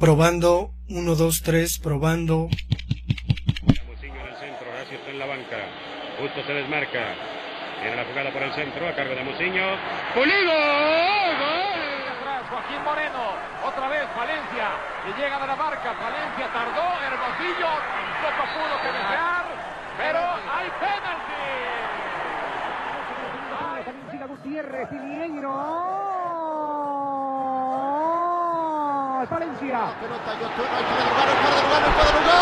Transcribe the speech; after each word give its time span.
Probando, 0.00 0.72
1, 0.88 1.14
2, 1.14 1.42
3, 1.44 1.78
probando. 1.78 2.48
Muciño 2.48 4.16
en 4.16 4.28
el 4.32 4.36
centro, 4.40 4.64
Horacio 4.72 4.96
está 4.96 5.10
en 5.10 5.18
la 5.18 5.26
banca. 5.26 5.60
Justo 6.18 6.40
se 6.46 6.54
desmarca. 6.54 7.12
Viene 7.84 7.96
la 7.96 8.08
jugada 8.08 8.32
por 8.32 8.42
el 8.42 8.52
centro, 8.54 8.88
a 8.88 8.96
cargo 8.96 9.14
de 9.14 9.24
Muciño. 9.24 9.76
¡Pulido! 10.16 10.56
¡Gol! 10.56 12.00
atrás 12.16 12.48
Joaquín 12.48 12.80
Moreno, 12.80 13.36
otra 13.60 13.88
vez 13.92 14.08
Valencia, 14.16 14.72
que 15.04 15.12
llega 15.20 15.36
de 15.36 15.46
la 15.46 15.56
marca, 15.56 15.92
Valencia 15.92 16.48
tardó, 16.48 16.96
Hermosillo 17.04 17.68
tampoco 18.24 18.56
pudo 18.56 18.74
cabecear, 18.80 19.44
pero 20.00 20.20
hay 20.48 20.68
penalti. 20.80 21.20
Gutiérrez 24.30 24.88
y 24.92 24.96
Valencia. 29.28 29.86
Hay 29.86 29.94
que 29.94 30.06
derrubar, 30.08 31.28
hay 31.28 31.36
que 31.36 32.04
derrubar. 32.04 32.40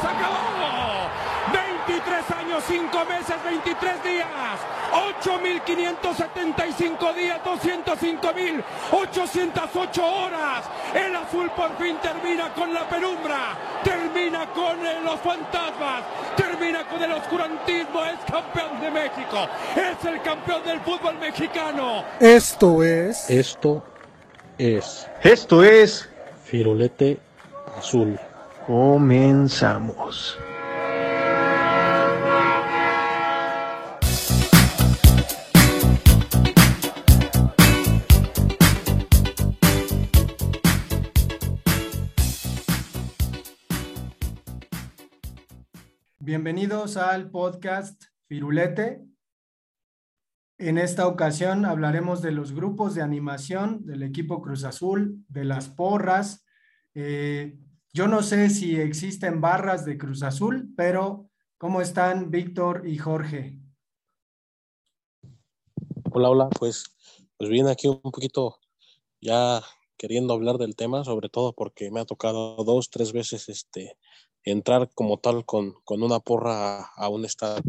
¡Se 0.00 0.06
acabó! 0.06 1.08
23 1.52 2.30
años, 2.58 2.64
5 2.66 3.04
meses, 3.04 3.36
23 3.44 4.02
días. 4.02 4.26
8.575 5.22 7.14
días, 7.14 7.38
205.808 7.44 10.02
horas. 10.02 10.64
El 10.94 11.14
azul 11.16 11.50
por 11.50 11.76
fin 11.76 11.98
termina 12.02 12.54
con 12.54 12.72
la 12.72 12.88
penumbra. 12.88 13.58
Termina 13.84 14.46
con 14.52 14.86
eh, 14.86 15.00
los 15.04 15.20
fantasmas. 15.20 16.04
Termina 16.36 16.88
con 16.88 17.02
el 17.02 17.12
oscurantismo. 17.12 18.02
Es 18.04 18.18
campeón 18.30 18.80
de 18.80 18.90
México. 18.90 19.46
Es 19.76 20.02
el 20.04 20.22
campeón 20.22 20.64
del 20.64 20.80
fútbol 20.80 21.18
mexicano. 21.18 22.04
Esto 22.20 22.82
es 22.82 23.28
Esto 23.30 23.84
es 24.56 25.06
Esto 25.22 25.62
es 25.62 26.08
Firulete 26.44 27.18
Azul. 27.76 28.18
Comenzamos. 28.66 30.38
Bienvenidos 46.28 46.98
al 46.98 47.30
podcast 47.30 48.04
Firulete. 48.26 49.02
En 50.58 50.76
esta 50.76 51.06
ocasión 51.06 51.64
hablaremos 51.64 52.20
de 52.20 52.32
los 52.32 52.52
grupos 52.52 52.94
de 52.94 53.00
animación 53.00 53.86
del 53.86 54.02
equipo 54.02 54.42
Cruz 54.42 54.64
Azul, 54.64 55.24
de 55.28 55.44
las 55.44 55.70
porras. 55.70 56.44
Eh, 56.92 57.56
yo 57.94 58.08
no 58.08 58.22
sé 58.22 58.50
si 58.50 58.78
existen 58.78 59.40
barras 59.40 59.86
de 59.86 59.96
Cruz 59.96 60.22
Azul, 60.22 60.68
pero 60.76 61.30
¿cómo 61.56 61.80
están 61.80 62.30
Víctor 62.30 62.86
y 62.86 62.98
Jorge? 62.98 63.58
Hola, 66.12 66.28
hola, 66.28 66.50
pues, 66.50 66.94
pues 67.38 67.48
bien 67.48 67.68
aquí 67.68 67.88
un 67.88 68.02
poquito 68.02 68.58
ya 69.18 69.62
queriendo 69.96 70.34
hablar 70.34 70.58
del 70.58 70.76
tema, 70.76 71.04
sobre 71.04 71.30
todo 71.30 71.54
porque 71.54 71.90
me 71.90 72.00
ha 72.00 72.04
tocado 72.04 72.62
dos, 72.64 72.90
tres 72.90 73.14
veces 73.14 73.48
este 73.48 73.96
entrar 74.50 74.90
como 74.94 75.18
tal 75.18 75.44
con, 75.44 75.74
con 75.84 76.02
una 76.02 76.20
porra 76.20 76.80
a, 76.80 76.82
a 76.96 77.08
un 77.08 77.24
estadio. 77.24 77.62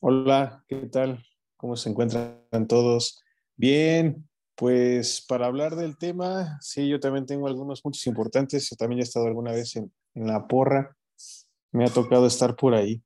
Hola, 0.00 0.64
¿qué 0.68 0.86
tal? 0.86 1.24
¿Cómo 1.56 1.76
se 1.76 1.90
encuentran 1.90 2.66
todos? 2.68 3.22
Bien, 3.56 4.28
pues 4.56 5.24
para 5.26 5.46
hablar 5.46 5.76
del 5.76 5.96
tema, 5.96 6.58
sí, 6.60 6.88
yo 6.88 6.98
también 6.98 7.26
tengo 7.26 7.46
algunos 7.46 7.80
puntos 7.80 8.06
importantes. 8.06 8.68
Yo 8.68 8.76
también 8.76 9.00
he 9.00 9.04
estado 9.04 9.26
alguna 9.26 9.52
vez 9.52 9.76
en, 9.76 9.92
en 10.14 10.26
la 10.26 10.46
porra. 10.46 10.96
Me 11.70 11.84
ha 11.84 11.88
tocado 11.88 12.26
estar 12.26 12.56
por 12.56 12.74
ahí. 12.74 13.02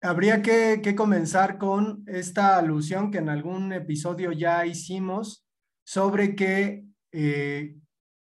Habría 0.00 0.42
que, 0.42 0.80
que 0.82 0.94
comenzar 0.94 1.58
con 1.58 2.04
esta 2.06 2.56
alusión 2.56 3.10
que 3.10 3.18
en 3.18 3.28
algún 3.28 3.72
episodio 3.72 4.30
ya 4.30 4.64
hicimos 4.64 5.44
sobre 5.84 6.36
que, 6.36 6.84
eh, 7.10 7.76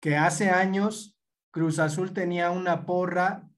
que 0.01 0.17
hace 0.17 0.51
años 0.51 1.17
Cruz 1.51 1.79
Azul 1.79 2.13
tenía 2.13 2.51
una 2.51 2.87
porra, 2.87 3.49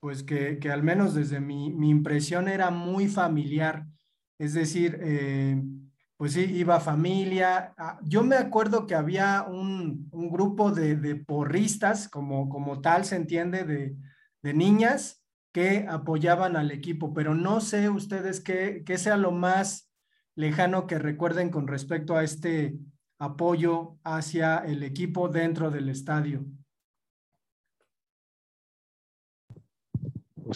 pues 0.00 0.22
que, 0.22 0.58
que 0.58 0.70
al 0.70 0.82
menos 0.82 1.14
desde 1.14 1.40
mi, 1.40 1.72
mi, 1.72 1.90
impresión 1.90 2.48
era 2.48 2.70
muy 2.70 3.08
familiar. 3.08 3.86
Es 4.38 4.54
decir, 4.54 4.98
eh, 5.02 5.62
pues 6.16 6.32
sí, 6.32 6.44
iba 6.44 6.80
familia. 6.80 7.74
Ah, 7.76 7.98
Yo 8.02 8.22
me 8.22 8.36
acuerdo 8.36 8.86
que 8.86 8.94
había 8.94 9.42
un, 9.42 10.08
un 10.10 10.30
grupo 10.30 10.70
de, 10.70 10.96
de, 10.96 11.16
porristas, 11.16 12.08
como, 12.08 12.48
como 12.48 12.80
tal 12.80 13.04
se 13.04 13.16
entiende, 13.16 13.64
de, 13.64 13.96
de 14.42 14.54
niñas 14.54 15.24
que 15.52 15.86
apoyaban 15.88 16.56
al 16.56 16.70
equipo, 16.70 17.14
pero 17.14 17.34
no 17.34 17.60
sé 17.60 17.88
ustedes 17.88 18.40
qué, 18.40 18.82
qué 18.84 18.98
sea 18.98 19.16
lo 19.16 19.30
más 19.30 19.90
lejano 20.34 20.86
que 20.86 20.98
recuerden 20.98 21.50
con 21.50 21.68
respecto 21.68 22.16
a 22.16 22.24
este 22.24 22.76
apoyo 23.18 23.98
hacia 24.02 24.58
el 24.58 24.82
equipo 24.82 25.28
dentro 25.28 25.70
del 25.70 25.88
estadio. 25.88 26.44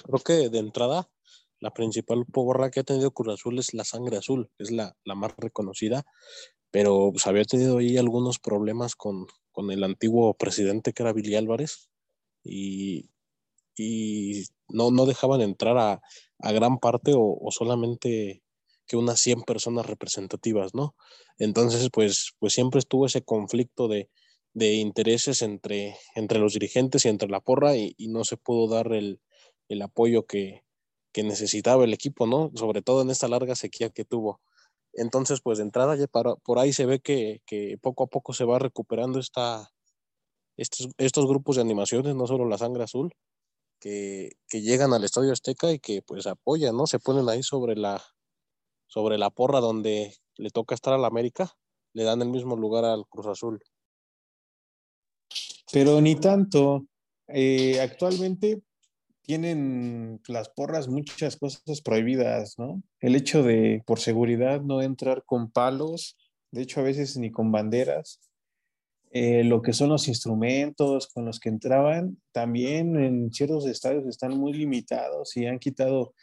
Pues 0.02 0.22
creo 0.22 0.38
que 0.42 0.48
de 0.50 0.58
entrada 0.58 1.10
la 1.60 1.72
principal 1.72 2.24
porra 2.26 2.70
que 2.70 2.80
ha 2.80 2.84
tenido 2.84 3.10
Cruz 3.10 3.34
Azul 3.34 3.58
es 3.58 3.74
la 3.74 3.84
sangre 3.84 4.16
azul, 4.16 4.50
es 4.58 4.70
la, 4.70 4.96
la 5.04 5.14
más 5.16 5.32
reconocida, 5.36 6.04
pero 6.70 7.10
pues, 7.10 7.26
había 7.26 7.44
tenido 7.44 7.78
ahí 7.78 7.96
algunos 7.96 8.38
problemas 8.38 8.94
con, 8.94 9.26
con 9.50 9.70
el 9.72 9.82
antiguo 9.82 10.34
presidente 10.34 10.92
que 10.92 11.02
era 11.02 11.12
Billy 11.12 11.34
Álvarez 11.34 11.88
y, 12.44 13.10
y 13.76 14.44
no, 14.68 14.90
no 14.92 15.04
dejaban 15.06 15.40
entrar 15.40 15.76
a, 15.78 16.00
a 16.38 16.52
gran 16.52 16.78
parte 16.78 17.14
o, 17.14 17.36
o, 17.40 17.50
solamente 17.50 18.42
que 18.86 18.96
unas 18.96 19.20
100 19.20 19.42
personas 19.42 19.86
representativas, 19.86 20.74
¿no? 20.74 20.94
Entonces, 21.38 21.88
pues, 21.92 22.34
pues 22.38 22.54
siempre 22.54 22.78
estuvo 22.78 23.06
ese 23.06 23.22
conflicto 23.22 23.88
de, 23.88 24.08
de 24.54 24.74
intereses 24.74 25.42
entre, 25.42 25.96
entre 26.14 26.38
los 26.38 26.52
dirigentes 26.52 27.04
y 27.04 27.08
entre 27.08 27.28
la 27.28 27.40
porra 27.40 27.76
y, 27.76 27.94
y 27.98 28.08
no 28.08 28.24
se 28.24 28.36
pudo 28.36 28.72
dar 28.72 28.92
el, 28.92 29.20
el 29.68 29.82
apoyo 29.82 30.26
que, 30.26 30.64
que, 31.12 31.22
necesitaba 31.22 31.84
el 31.84 31.92
equipo, 31.92 32.26
¿no? 32.26 32.50
Sobre 32.54 32.82
todo 32.82 33.02
en 33.02 33.10
esta 33.10 33.28
larga 33.28 33.54
sequía 33.54 33.90
que 33.90 34.04
tuvo. 34.04 34.40
Entonces, 34.92 35.40
pues 35.40 35.58
de 35.58 35.64
entrada 35.64 35.96
ya 35.96 36.06
para, 36.06 36.36
por 36.36 36.58
ahí 36.58 36.72
se 36.72 36.86
ve 36.86 37.00
que, 37.00 37.42
que, 37.46 37.78
poco 37.80 38.04
a 38.04 38.06
poco 38.06 38.32
se 38.32 38.44
va 38.44 38.58
recuperando 38.58 39.18
esta, 39.18 39.70
estos, 40.56 40.88
estos 40.98 41.26
grupos 41.26 41.56
de 41.56 41.62
animaciones, 41.62 42.14
no 42.14 42.26
solo 42.26 42.46
la 42.46 42.58
sangre 42.58 42.84
azul, 42.84 43.12
que, 43.80 44.32
que, 44.48 44.60
llegan 44.62 44.92
al 44.92 45.04
Estadio 45.04 45.32
Azteca 45.32 45.70
y 45.72 45.78
que 45.78 46.02
pues 46.02 46.26
apoyan, 46.26 46.76
¿no? 46.76 46.86
Se 46.86 46.98
ponen 46.98 47.28
ahí 47.28 47.42
sobre 47.42 47.76
la, 47.76 48.02
sobre 48.86 49.18
la 49.18 49.30
porra 49.30 49.60
donde 49.60 50.16
le 50.36 50.50
toca 50.50 50.74
estar 50.74 50.94
a 50.94 50.98
la 50.98 51.06
América, 51.06 51.52
le 51.92 52.04
dan 52.04 52.22
el 52.22 52.28
mismo 52.28 52.56
lugar 52.56 52.84
al 52.84 53.06
Cruz 53.06 53.26
Azul. 53.26 53.62
Pero 55.70 56.00
ni 56.00 56.16
tanto. 56.16 56.86
Eh, 57.28 57.78
actualmente 57.80 58.62
tienen 59.28 60.22
las 60.26 60.48
porras 60.48 60.88
muchas 60.88 61.36
cosas 61.36 61.82
prohibidas, 61.82 62.58
¿no? 62.58 62.82
El 62.98 63.14
hecho 63.14 63.42
de, 63.42 63.82
por 63.84 64.00
seguridad, 64.00 64.62
no 64.62 64.80
entrar 64.80 65.22
con 65.26 65.50
palos, 65.50 66.16
de 66.50 66.62
hecho 66.62 66.80
a 66.80 66.84
veces 66.84 67.18
ni 67.18 67.30
con 67.30 67.52
banderas. 67.52 68.22
Eh, 69.10 69.44
lo 69.44 69.60
que 69.60 69.74
son 69.74 69.90
los 69.90 70.08
instrumentos 70.08 71.08
con 71.08 71.26
los 71.26 71.40
que 71.40 71.50
entraban, 71.50 72.16
también 72.32 72.96
en 72.96 73.30
ciertos 73.30 73.66
estadios 73.66 74.06
están 74.06 74.34
muy 74.34 74.54
limitados 74.54 75.36
y 75.36 75.44
han 75.44 75.58
quitado 75.58 76.14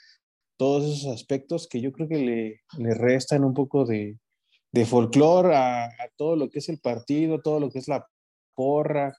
todos 0.58 0.86
esos 0.86 1.14
aspectos 1.14 1.68
que 1.68 1.82
yo 1.82 1.92
creo 1.92 2.08
que 2.08 2.18
le, 2.18 2.62
le 2.80 2.96
restan 2.96 3.44
un 3.44 3.54
poco 3.54 3.86
de, 3.86 4.18
de 4.72 4.86
folclore 4.88 5.56
a, 5.56 5.86
a, 5.86 6.10
todo 6.18 6.36
lo 6.36 6.50
que 6.50 6.58
es 6.58 6.70
el 6.70 6.80
partido, 6.80 7.40
todo 7.40 7.60
lo 7.60 7.70
que 7.70 7.78
es 7.78 7.88
la 7.88 8.08
porra, 8.56 9.16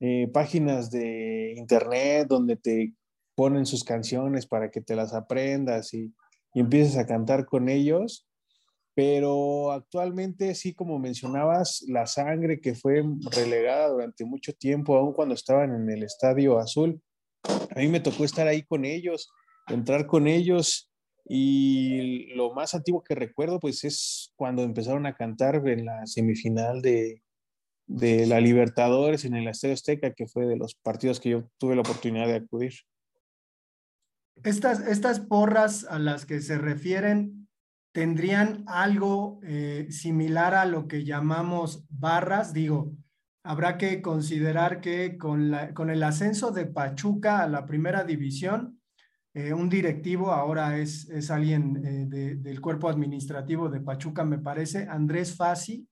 eh, 0.00 0.28
páginas 0.30 0.90
de 0.90 1.54
internet 1.56 2.26
donde 2.28 2.56
te 2.56 2.92
ponen 3.34 3.66
sus 3.66 3.84
canciones 3.84 4.46
para 4.46 4.70
que 4.70 4.80
te 4.80 4.96
las 4.96 5.14
aprendas 5.14 5.94
y, 5.94 6.14
y 6.54 6.60
empieces 6.60 6.96
a 6.96 7.06
cantar 7.06 7.46
con 7.46 7.68
ellos. 7.68 8.28
Pero 8.94 9.72
actualmente, 9.72 10.54
sí, 10.54 10.74
como 10.74 10.98
mencionabas, 10.98 11.82
la 11.88 12.06
sangre 12.06 12.60
que 12.60 12.74
fue 12.74 13.02
relegada 13.30 13.88
durante 13.88 14.24
mucho 14.26 14.52
tiempo, 14.52 14.96
aun 14.96 15.14
cuando 15.14 15.34
estaban 15.34 15.74
en 15.74 15.88
el 15.88 16.02
Estadio 16.02 16.58
Azul, 16.58 17.00
a 17.44 17.78
mí 17.78 17.88
me 17.88 18.00
tocó 18.00 18.24
estar 18.24 18.46
ahí 18.46 18.62
con 18.62 18.84
ellos, 18.84 19.30
entrar 19.68 20.06
con 20.06 20.26
ellos 20.26 20.90
y 21.24 22.34
lo 22.34 22.52
más 22.52 22.74
antiguo 22.74 23.02
que 23.02 23.14
recuerdo 23.14 23.60
pues 23.60 23.84
es 23.84 24.32
cuando 24.36 24.62
empezaron 24.62 25.06
a 25.06 25.14
cantar 25.14 25.66
en 25.66 25.86
la 25.86 26.06
semifinal 26.06 26.82
de, 26.82 27.22
de 27.86 28.26
la 28.26 28.40
Libertadores 28.40 29.24
en 29.24 29.34
el 29.34 29.48
Estadio 29.48 29.74
Azteca, 29.74 30.12
que 30.12 30.26
fue 30.26 30.46
de 30.46 30.56
los 30.56 30.74
partidos 30.74 31.20
que 31.20 31.30
yo 31.30 31.44
tuve 31.58 31.74
la 31.74 31.82
oportunidad 31.82 32.26
de 32.26 32.36
acudir. 32.36 32.72
Estas, 34.44 34.80
estas 34.80 35.20
porras 35.20 35.86
a 35.88 35.98
las 35.98 36.26
que 36.26 36.40
se 36.40 36.58
refieren 36.58 37.48
tendrían 37.92 38.64
algo 38.66 39.38
eh, 39.42 39.86
similar 39.90 40.54
a 40.54 40.64
lo 40.64 40.88
que 40.88 41.04
llamamos 41.04 41.84
barras. 41.90 42.52
Digo, 42.52 42.92
habrá 43.44 43.76
que 43.78 44.02
considerar 44.02 44.80
que 44.80 45.18
con, 45.18 45.52
con 45.74 45.90
el 45.90 46.02
ascenso 46.02 46.50
de 46.50 46.66
Pachuca 46.66 47.42
a 47.42 47.48
la 47.48 47.66
primera 47.66 48.04
división, 48.04 48.80
eh, 49.34 49.52
un 49.52 49.68
directivo, 49.68 50.32
ahora 50.32 50.78
es, 50.78 51.08
es 51.08 51.30
alguien 51.30 51.76
eh, 51.84 52.06
de, 52.06 52.34
del 52.36 52.60
cuerpo 52.60 52.88
administrativo 52.88 53.68
de 53.68 53.80
Pachuca, 53.80 54.24
me 54.24 54.38
parece, 54.38 54.86
Andrés 54.88 55.36
Fassi, 55.36 55.88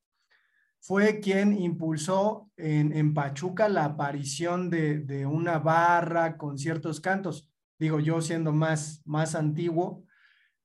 fue 0.83 1.21
quien 1.21 1.53
impulsó 1.59 2.51
en, 2.57 2.95
en 2.95 3.13
Pachuca 3.13 3.69
la 3.69 3.85
aparición 3.85 4.71
de, 4.71 5.01
de, 5.01 5.27
una 5.27 5.59
barra 5.59 6.39
con 6.39 6.57
ciertos 6.57 7.01
cantos. 7.01 7.50
Digo, 7.81 7.99
yo 7.99 8.21
siendo 8.21 8.53
más, 8.53 9.01
más 9.07 9.35
antiguo, 9.35 10.05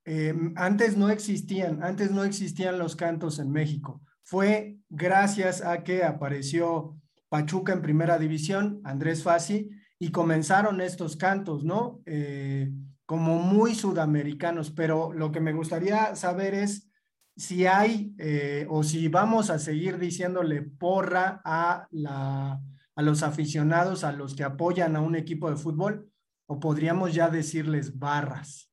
eh, 0.04 0.36
antes 0.58 0.98
no 0.98 1.10
existían, 1.10 1.82
antes 1.82 2.12
no 2.12 2.26
existían 2.26 2.78
los 2.78 2.98
cantos 2.98 3.40
en 3.40 3.52
México. 3.52 4.02
Fue 4.24 4.78
gracias 4.90 5.64
a 5.64 5.82
que 5.84 6.04
apareció 6.04 7.00
Pachuca 7.30 7.72
en 7.72 7.82
primera 7.82 8.20
división, 8.20 8.82
Andrés 8.84 9.24
Fassi, 9.24 9.70
y 9.98 10.12
comenzaron 10.12 10.82
estos 10.82 11.16
cantos, 11.16 11.64
¿no? 11.64 12.02
Eh, 12.06 12.70
como 13.06 13.40
muy 13.40 13.76
sudamericanos, 13.76 14.72
pero 14.72 15.14
lo 15.14 15.32
que 15.32 15.40
me 15.40 15.54
gustaría 15.54 16.16
saber 16.16 16.54
es 16.54 16.92
si 17.38 17.66
hay 17.66 18.14
eh, 18.18 18.68
o 18.70 18.84
si 18.84 19.08
vamos 19.08 19.50
a 19.50 19.60
seguir 19.60 20.00
diciéndole 20.00 20.64
porra 20.64 21.42
a, 21.46 21.88
la, 21.92 22.60
a 22.96 23.02
los 23.02 23.24
aficionados, 23.24 24.04
a 24.04 24.12
los 24.12 24.36
que 24.36 24.44
apoyan 24.44 24.98
a 24.98 25.02
un 25.02 25.16
equipo 25.16 25.50
de 25.50 25.56
fútbol, 25.56 26.12
o 26.48 26.60
podríamos 26.60 27.14
ya 27.14 27.30
decirles 27.30 27.98
barras. 27.98 28.70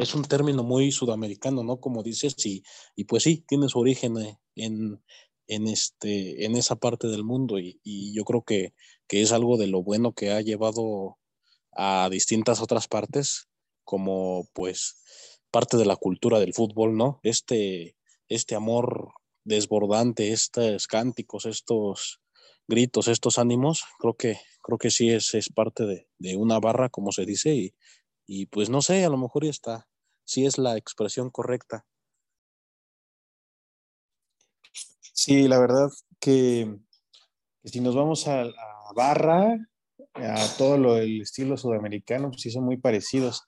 Es 0.00 0.14
un 0.14 0.24
término 0.24 0.62
muy 0.62 0.92
sudamericano, 0.92 1.64
¿no? 1.64 1.80
Como 1.80 2.02
dices, 2.02 2.34
y, 2.46 2.62
y 2.94 3.04
pues 3.04 3.24
sí, 3.24 3.44
tiene 3.48 3.68
su 3.68 3.80
origen 3.80 4.16
eh, 4.18 4.38
en, 4.54 5.02
en, 5.48 5.66
este, 5.66 6.44
en 6.44 6.56
esa 6.56 6.76
parte 6.76 7.08
del 7.08 7.24
mundo 7.24 7.58
y, 7.58 7.80
yo 8.14 8.24
creo 8.24 8.42
que, 8.42 8.74
que, 9.08 9.22
es 9.22 9.32
algo 9.32 9.56
de 9.56 9.66
lo 9.66 9.82
bueno 9.82 10.12
que 10.12 10.30
ha 10.30 10.40
llevado 10.40 11.18
a 11.72 12.08
distintas 12.10 12.60
otras 12.60 12.86
partes 12.86 13.48
como 13.84 14.46
pues 14.52 15.02
parte 15.50 15.76
de 15.76 15.86
la 15.86 15.96
cultura 15.96 16.38
del 16.38 16.54
fútbol, 16.54 16.96
¿no? 16.96 17.18
Este, 17.22 17.96
este 18.28 18.54
amor 18.54 19.12
desbordante, 19.44 20.32
estos 20.32 20.86
cánticos, 20.86 21.46
estos 21.46 22.20
gritos, 22.68 23.08
estos 23.08 23.38
ánimos, 23.38 23.84
creo 23.98 24.14
que, 24.14 24.38
creo 24.62 24.78
que 24.78 24.90
sí 24.90 25.10
es, 25.10 25.34
es 25.34 25.50
parte 25.52 25.86
de, 25.86 26.08
de 26.18 26.36
una 26.36 26.60
barra, 26.60 26.90
como 26.90 27.10
se 27.10 27.24
dice, 27.24 27.54
y, 27.54 27.74
y 28.26 28.46
pues 28.46 28.70
no 28.70 28.82
sé, 28.82 29.04
a 29.04 29.08
lo 29.08 29.16
mejor 29.16 29.44
ya 29.44 29.50
está, 29.50 29.88
sí 30.24 30.46
es 30.46 30.58
la 30.58 30.76
expresión 30.76 31.30
correcta. 31.30 31.86
Sí, 35.14 35.48
la 35.48 35.58
verdad 35.58 35.88
que, 36.20 36.78
si 37.64 37.80
nos 37.80 37.96
vamos 37.96 38.28
a, 38.28 38.42
a, 38.42 38.92
barra, 38.94 39.58
a 40.14 40.46
todo 40.56 40.78
lo 40.78 40.94
del 40.94 41.22
estilo 41.22 41.56
sudamericano, 41.56 42.30
pues 42.30 42.42
sí 42.42 42.50
son 42.50 42.64
muy 42.64 42.76
parecidos. 42.76 43.42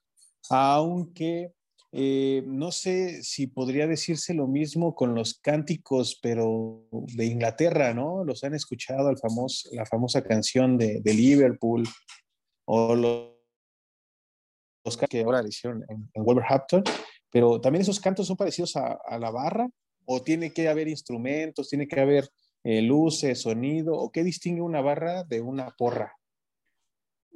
Aunque 0.49 1.52
eh, 1.92 2.42
no 2.46 2.70
sé 2.70 3.22
si 3.22 3.46
podría 3.46 3.87
decirse 3.87 4.34
lo 4.34 4.46
mismo 4.46 4.94
con 4.94 5.14
los 5.14 5.34
cánticos, 5.34 6.19
pero 6.22 6.87
de 6.90 7.26
Inglaterra, 7.26 7.94
¿no? 7.94 8.25
Los 8.25 8.44
han 8.44 8.54
escuchado, 8.54 9.12
la 9.72 9.87
famosa 9.87 10.22
canción 10.22 10.78
de, 10.78 11.00
Liverpool 11.04 11.87
o 12.66 12.94
los, 12.94 13.31
que 15.08 15.22
ahora 15.22 15.42
le 15.42 15.48
hicieron 15.48 15.84
en, 15.88 16.25
Wolverhampton, 16.25 16.84
pero 17.31 17.60
también 17.60 17.82
esos 17.82 18.00
cantos 18.00 18.26
son 18.26 18.37
parecidos 18.37 18.76
a, 18.76 18.98
a 19.04 19.19
la 19.19 19.31
barra 19.31 19.69
o 20.04 20.22
tiene 20.22 20.52
que 20.52 20.69
haber 20.69 20.88
instrumentos, 20.88 21.69
tiene 21.69 21.87
que 21.87 22.00
haber 22.00 22.28
eh, 22.62 22.82
luces, 22.82 23.40
sonido, 23.40 23.96
o 23.96 24.12
qué 24.12 24.22
distingue 24.22 24.60
una 24.60 24.82
barra 24.82 25.25
de 25.25 25.40
una 25.40 25.70
porra. 25.78 26.12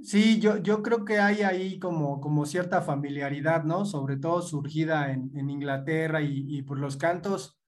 Sí, 0.03 0.39
yo, 0.41 0.59
yo 0.59 0.83
creo 0.83 1.05
que 1.05 1.19
hay 1.19 1.43
ahí 1.43 1.79
como, 1.79 2.21
como 2.21 2.45
cierta 2.45 2.83
familiaridad, 2.83 3.65
¿no? 3.65 3.87
Sobre 3.87 4.17
todo 4.17 4.43
surgida 4.43 5.11
en, 5.13 5.31
en 5.35 5.49
Inglaterra 5.49 6.21
y, 6.21 6.45
y, 6.49 6.63
por 6.63 6.79
los 6.79 6.97
cantos, 6.97 7.59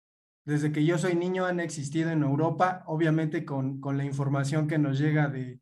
desde 0.44 0.70
que 0.70 0.84
yo 0.84 0.98
soy 0.98 1.14
niño 1.14 1.46
han 1.46 1.60
existido 1.60 2.10
en 2.10 2.22
Europa, 2.22 2.82
obviamente 2.86 3.44
con, 3.44 3.80
con 3.80 3.96
la 3.96 4.04
información 4.04 4.66
que 4.68 4.78
nos 4.78 4.98
llega 4.98 5.28
de, 5.28 5.60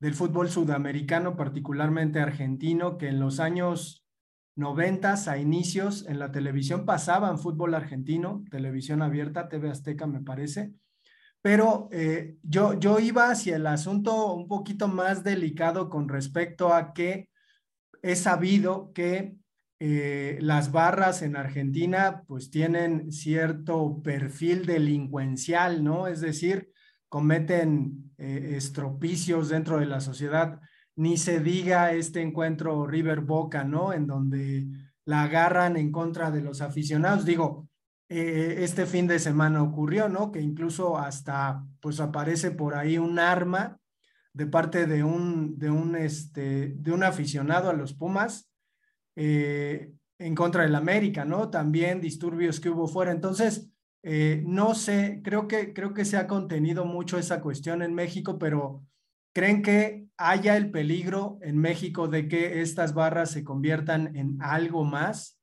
del 0.00 0.14
fútbol 0.14 0.48
sudamericano, 0.50 1.36
particularmente 1.36 2.20
argentino, 2.20 2.98
que 2.98 3.08
en 3.08 3.20
los 3.20 3.38
años 3.38 4.04
noventas 4.56 5.28
a 5.28 5.38
inicios 5.38 6.06
en 6.08 6.18
la 6.18 6.32
televisión 6.32 6.86
pasaban 6.86 7.38
fútbol 7.38 7.74
argentino, 7.74 8.44
televisión 8.50 9.00
abierta, 9.02 9.48
TV 9.48 9.70
Azteca 9.70 10.06
me 10.06 10.20
parece, 10.22 10.74
pero 11.44 11.90
eh, 11.92 12.38
yo, 12.42 12.72
yo 12.80 12.98
iba 13.00 13.28
hacia 13.28 13.56
el 13.56 13.66
asunto 13.66 14.32
un 14.32 14.48
poquito 14.48 14.88
más 14.88 15.22
delicado 15.22 15.90
con 15.90 16.08
respecto 16.08 16.72
a 16.72 16.94
que 16.94 17.28
he 18.00 18.16
sabido 18.16 18.94
que 18.94 19.36
eh, 19.78 20.38
las 20.40 20.72
barras 20.72 21.20
en 21.20 21.36
Argentina 21.36 22.22
pues 22.26 22.50
tienen 22.50 23.12
cierto 23.12 24.00
perfil 24.02 24.64
delincuencial, 24.64 25.84
¿no? 25.84 26.06
Es 26.06 26.22
decir, 26.22 26.70
cometen 27.10 28.10
eh, 28.16 28.54
estropicios 28.56 29.50
dentro 29.50 29.76
de 29.76 29.84
la 29.84 30.00
sociedad 30.00 30.62
ni 30.96 31.18
se 31.18 31.40
diga 31.40 31.92
este 31.92 32.22
encuentro 32.22 32.86
River 32.86 33.20
Boca, 33.20 33.64
¿no? 33.64 33.92
En 33.92 34.06
donde 34.06 34.66
la 35.04 35.24
agarran 35.24 35.76
en 35.76 35.92
contra 35.92 36.30
de 36.30 36.40
los 36.40 36.62
aficionados. 36.62 37.26
Digo, 37.26 37.68
eh, 38.20 38.64
este 38.64 38.86
fin 38.86 39.06
de 39.06 39.18
semana 39.18 39.62
ocurrió, 39.62 40.08
¿no? 40.08 40.30
Que 40.30 40.40
incluso 40.40 40.98
hasta, 40.98 41.64
pues 41.80 42.00
aparece 42.00 42.50
por 42.50 42.74
ahí 42.74 42.98
un 42.98 43.18
arma 43.18 43.78
de 44.32 44.46
parte 44.46 44.86
de 44.86 45.04
un, 45.04 45.58
de 45.58 45.70
un, 45.70 45.96
este, 45.96 46.74
de 46.76 46.92
un 46.92 47.02
aficionado 47.02 47.70
a 47.70 47.74
los 47.74 47.94
Pumas 47.94 48.50
eh, 49.16 49.92
en 50.18 50.34
contra 50.34 50.62
del 50.62 50.74
América, 50.74 51.24
¿no? 51.24 51.50
También 51.50 52.00
disturbios 52.00 52.60
que 52.60 52.70
hubo 52.70 52.86
fuera. 52.86 53.12
Entonces, 53.12 53.70
eh, 54.02 54.42
no 54.46 54.74
sé, 54.74 55.20
creo 55.24 55.48
que, 55.48 55.72
creo 55.72 55.94
que 55.94 56.04
se 56.04 56.16
ha 56.16 56.26
contenido 56.26 56.84
mucho 56.84 57.18
esa 57.18 57.40
cuestión 57.40 57.82
en 57.82 57.94
México, 57.94 58.38
pero 58.38 58.84
¿Creen 59.34 59.62
que 59.62 60.06
haya 60.16 60.56
el 60.56 60.70
peligro 60.70 61.38
en 61.42 61.58
México 61.58 62.06
de 62.06 62.28
que 62.28 62.60
estas 62.60 62.94
barras 62.94 63.32
se 63.32 63.42
conviertan 63.42 64.16
en 64.16 64.38
algo 64.40 64.84
más? 64.84 65.33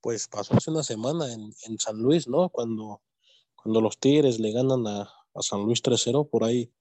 Pues 0.00 0.28
pasó 0.28 0.54
hace 0.54 0.70
una 0.70 0.82
semana 0.82 1.32
en, 1.32 1.52
en 1.66 1.78
San 1.78 1.98
Luis, 1.98 2.28
¿no? 2.28 2.48
Cuando, 2.48 3.02
cuando 3.54 3.80
los 3.80 3.98
Tigres 3.98 4.40
le 4.40 4.52
ganan 4.52 4.86
a, 4.86 5.02
a 5.02 5.42
San 5.42 5.62
Luis 5.62 5.82
3-0, 5.82 6.28
por 6.28 6.44
ahí 6.44 6.72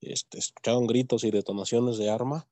este, 0.00 0.38
escucharon 0.38 0.86
gritos 0.86 1.24
y 1.24 1.30
detonaciones 1.30 1.98
de 1.98 2.10
arma. 2.10 2.48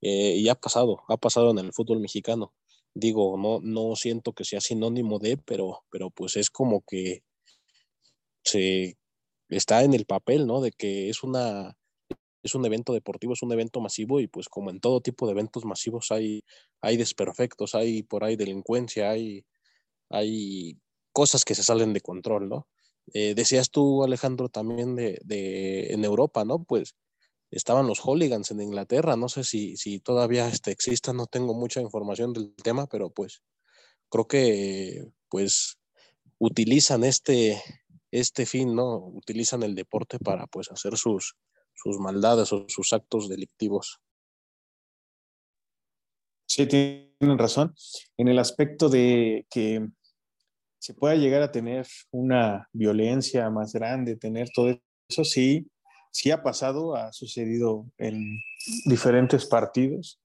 Eh, 0.00 0.36
y 0.36 0.48
ha 0.48 0.54
pasado, 0.54 1.02
ha 1.08 1.16
pasado 1.16 1.50
en 1.50 1.58
el 1.58 1.72
fútbol 1.72 2.00
mexicano. 2.00 2.54
Digo, 2.94 3.36
no, 3.36 3.60
no 3.60 3.96
siento 3.96 4.32
que 4.32 4.44
sea 4.44 4.60
sinónimo 4.60 5.18
de, 5.18 5.36
pero, 5.36 5.84
pero 5.90 6.10
pues 6.10 6.36
es 6.36 6.50
como 6.50 6.82
que 6.86 7.22
se 8.44 8.96
está 9.48 9.84
en 9.84 9.94
el 9.94 10.06
papel, 10.06 10.46
¿no? 10.46 10.60
De 10.60 10.72
que 10.72 11.10
es 11.10 11.22
una 11.22 11.76
es 12.46 12.54
un 12.54 12.64
evento 12.64 12.92
deportivo, 12.92 13.32
es 13.32 13.42
un 13.42 13.52
evento 13.52 13.80
masivo 13.80 14.20
y 14.20 14.28
pues 14.28 14.48
como 14.48 14.70
en 14.70 14.80
todo 14.80 15.00
tipo 15.00 15.26
de 15.26 15.32
eventos 15.32 15.64
masivos 15.64 16.12
hay, 16.12 16.44
hay 16.80 16.96
desperfectos, 16.96 17.74
hay 17.74 18.04
por 18.04 18.22
ahí 18.22 18.36
delincuencia, 18.36 19.10
hay, 19.10 19.44
hay 20.10 20.78
cosas 21.12 21.44
que 21.44 21.54
se 21.54 21.62
salen 21.62 21.92
de 21.92 22.00
control, 22.00 22.48
¿no? 22.48 22.68
Eh, 23.12 23.34
decías 23.34 23.70
tú, 23.70 24.04
Alejandro, 24.04 24.48
también 24.48 24.96
de, 24.96 25.20
de, 25.24 25.92
en 25.92 26.04
Europa, 26.04 26.44
¿no? 26.44 26.64
Pues 26.64 26.96
estaban 27.50 27.86
los 27.86 28.00
hooligans 28.00 28.50
en 28.50 28.60
Inglaterra, 28.60 29.16
no 29.16 29.28
sé 29.28 29.44
si, 29.44 29.76
si 29.76 30.00
todavía 30.00 30.48
este, 30.48 30.72
existan, 30.72 31.16
no 31.16 31.26
tengo 31.26 31.54
mucha 31.54 31.80
información 31.80 32.32
del 32.32 32.54
tema, 32.56 32.86
pero 32.86 33.10
pues 33.10 33.42
creo 34.08 34.26
que 34.26 35.06
pues 35.28 35.78
utilizan 36.38 37.04
este, 37.04 37.62
este 38.10 38.46
fin, 38.46 38.74
¿no? 38.74 38.98
Utilizan 38.98 39.62
el 39.62 39.74
deporte 39.74 40.18
para 40.18 40.46
pues 40.46 40.70
hacer 40.70 40.96
sus, 40.96 41.36
sus 41.74 41.98
maldades 41.98 42.52
o 42.52 42.66
sus 42.68 42.92
actos 42.92 43.28
delictivos. 43.28 44.00
Sí, 46.48 46.66
tienen 46.66 47.38
razón. 47.38 47.74
En 48.16 48.28
el 48.28 48.38
aspecto 48.38 48.88
de 48.88 49.46
que 49.50 49.88
se 50.78 50.94
pueda 50.94 51.14
llegar 51.14 51.42
a 51.42 51.52
tener 51.52 51.86
una 52.10 52.68
violencia 52.72 53.48
más 53.50 53.72
grande, 53.72 54.16
tener 54.16 54.48
todo 54.54 54.78
eso, 55.08 55.24
sí, 55.24 55.70
sí 56.10 56.30
ha 56.30 56.42
pasado, 56.42 56.96
ha 56.96 57.12
sucedido 57.12 57.86
en 57.98 58.40
diferentes 58.84 59.46
partidos. 59.46 60.20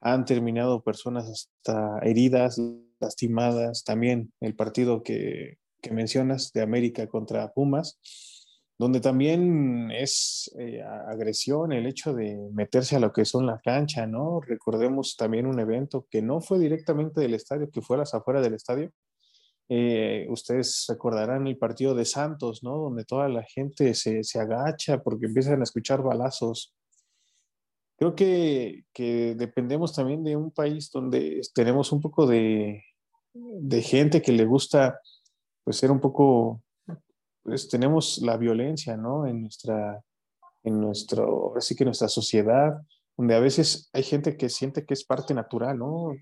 Han 0.00 0.24
terminado 0.24 0.82
personas 0.82 1.28
hasta 1.28 1.98
heridas, 2.02 2.60
lastimadas. 3.00 3.84
También 3.84 4.32
el 4.40 4.54
partido 4.54 5.02
que, 5.02 5.58
que 5.80 5.92
mencionas 5.92 6.52
de 6.52 6.62
América 6.62 7.06
contra 7.06 7.52
Pumas 7.52 7.98
donde 8.78 9.00
también 9.00 9.90
es 9.92 10.50
eh, 10.58 10.82
agresión 10.82 11.72
el 11.72 11.86
hecho 11.86 12.12
de 12.12 12.36
meterse 12.52 12.96
a 12.96 13.00
lo 13.00 13.12
que 13.12 13.24
son 13.24 13.46
la 13.46 13.60
cancha, 13.60 14.06
¿no? 14.06 14.40
Recordemos 14.40 15.16
también 15.16 15.46
un 15.46 15.60
evento 15.60 16.06
que 16.10 16.22
no 16.22 16.40
fue 16.40 16.58
directamente 16.58 17.20
del 17.20 17.34
estadio, 17.34 17.70
que 17.70 17.82
fue 17.82 17.96
a 17.96 18.00
las 18.00 18.14
afueras 18.14 18.42
del 18.42 18.54
estadio. 18.54 18.90
Eh, 19.68 20.26
ustedes 20.28 20.84
recordarán 20.88 21.46
el 21.46 21.56
partido 21.56 21.94
de 21.94 22.04
Santos, 22.04 22.62
¿no? 22.62 22.76
Donde 22.76 23.04
toda 23.04 23.28
la 23.28 23.42
gente 23.44 23.94
se, 23.94 24.22
se 24.22 24.40
agacha 24.40 25.02
porque 25.02 25.26
empiezan 25.26 25.60
a 25.60 25.64
escuchar 25.64 26.02
balazos. 26.02 26.74
Creo 27.96 28.14
que, 28.14 28.84
que, 28.92 29.34
dependemos 29.36 29.94
también 29.94 30.24
de 30.24 30.36
un 30.36 30.50
país 30.50 30.90
donde 30.90 31.40
tenemos 31.54 31.92
un 31.92 32.00
poco 32.00 32.26
de, 32.26 32.82
de 33.32 33.82
gente 33.82 34.20
que 34.20 34.32
le 34.32 34.44
gusta 34.44 35.00
pues 35.64 35.76
ser 35.78 35.90
un 35.90 36.00
poco 36.00 36.62
pues 37.44 37.68
tenemos 37.68 38.18
la 38.22 38.36
violencia, 38.36 38.96
¿no? 38.96 39.26
En 39.26 39.42
nuestra, 39.42 40.02
en 40.64 40.80
nuestro, 40.80 41.56
así 41.56 41.76
que 41.76 41.84
nuestra 41.84 42.08
sociedad, 42.08 42.72
donde 43.16 43.34
a 43.34 43.40
veces 43.40 43.90
hay 43.92 44.02
gente 44.02 44.36
que 44.36 44.48
siente 44.48 44.84
que 44.84 44.94
es 44.94 45.04
parte 45.04 45.34
natural, 45.34 45.78
¿no? 45.78 46.12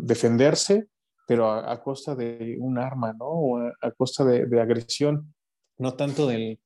defenderse, 0.00 0.88
pero 1.28 1.50
a, 1.50 1.82
costa 1.82 2.16
de 2.16 2.56
un 2.58 2.78
arma, 2.78 3.12
¿no? 3.12 3.26
O 3.26 3.58
a, 3.58 3.90
costa 3.92 4.24
de, 4.24 4.60
agresión, 4.60 5.34
no 5.76 5.92
tanto 5.92 6.26
del, 6.26 6.58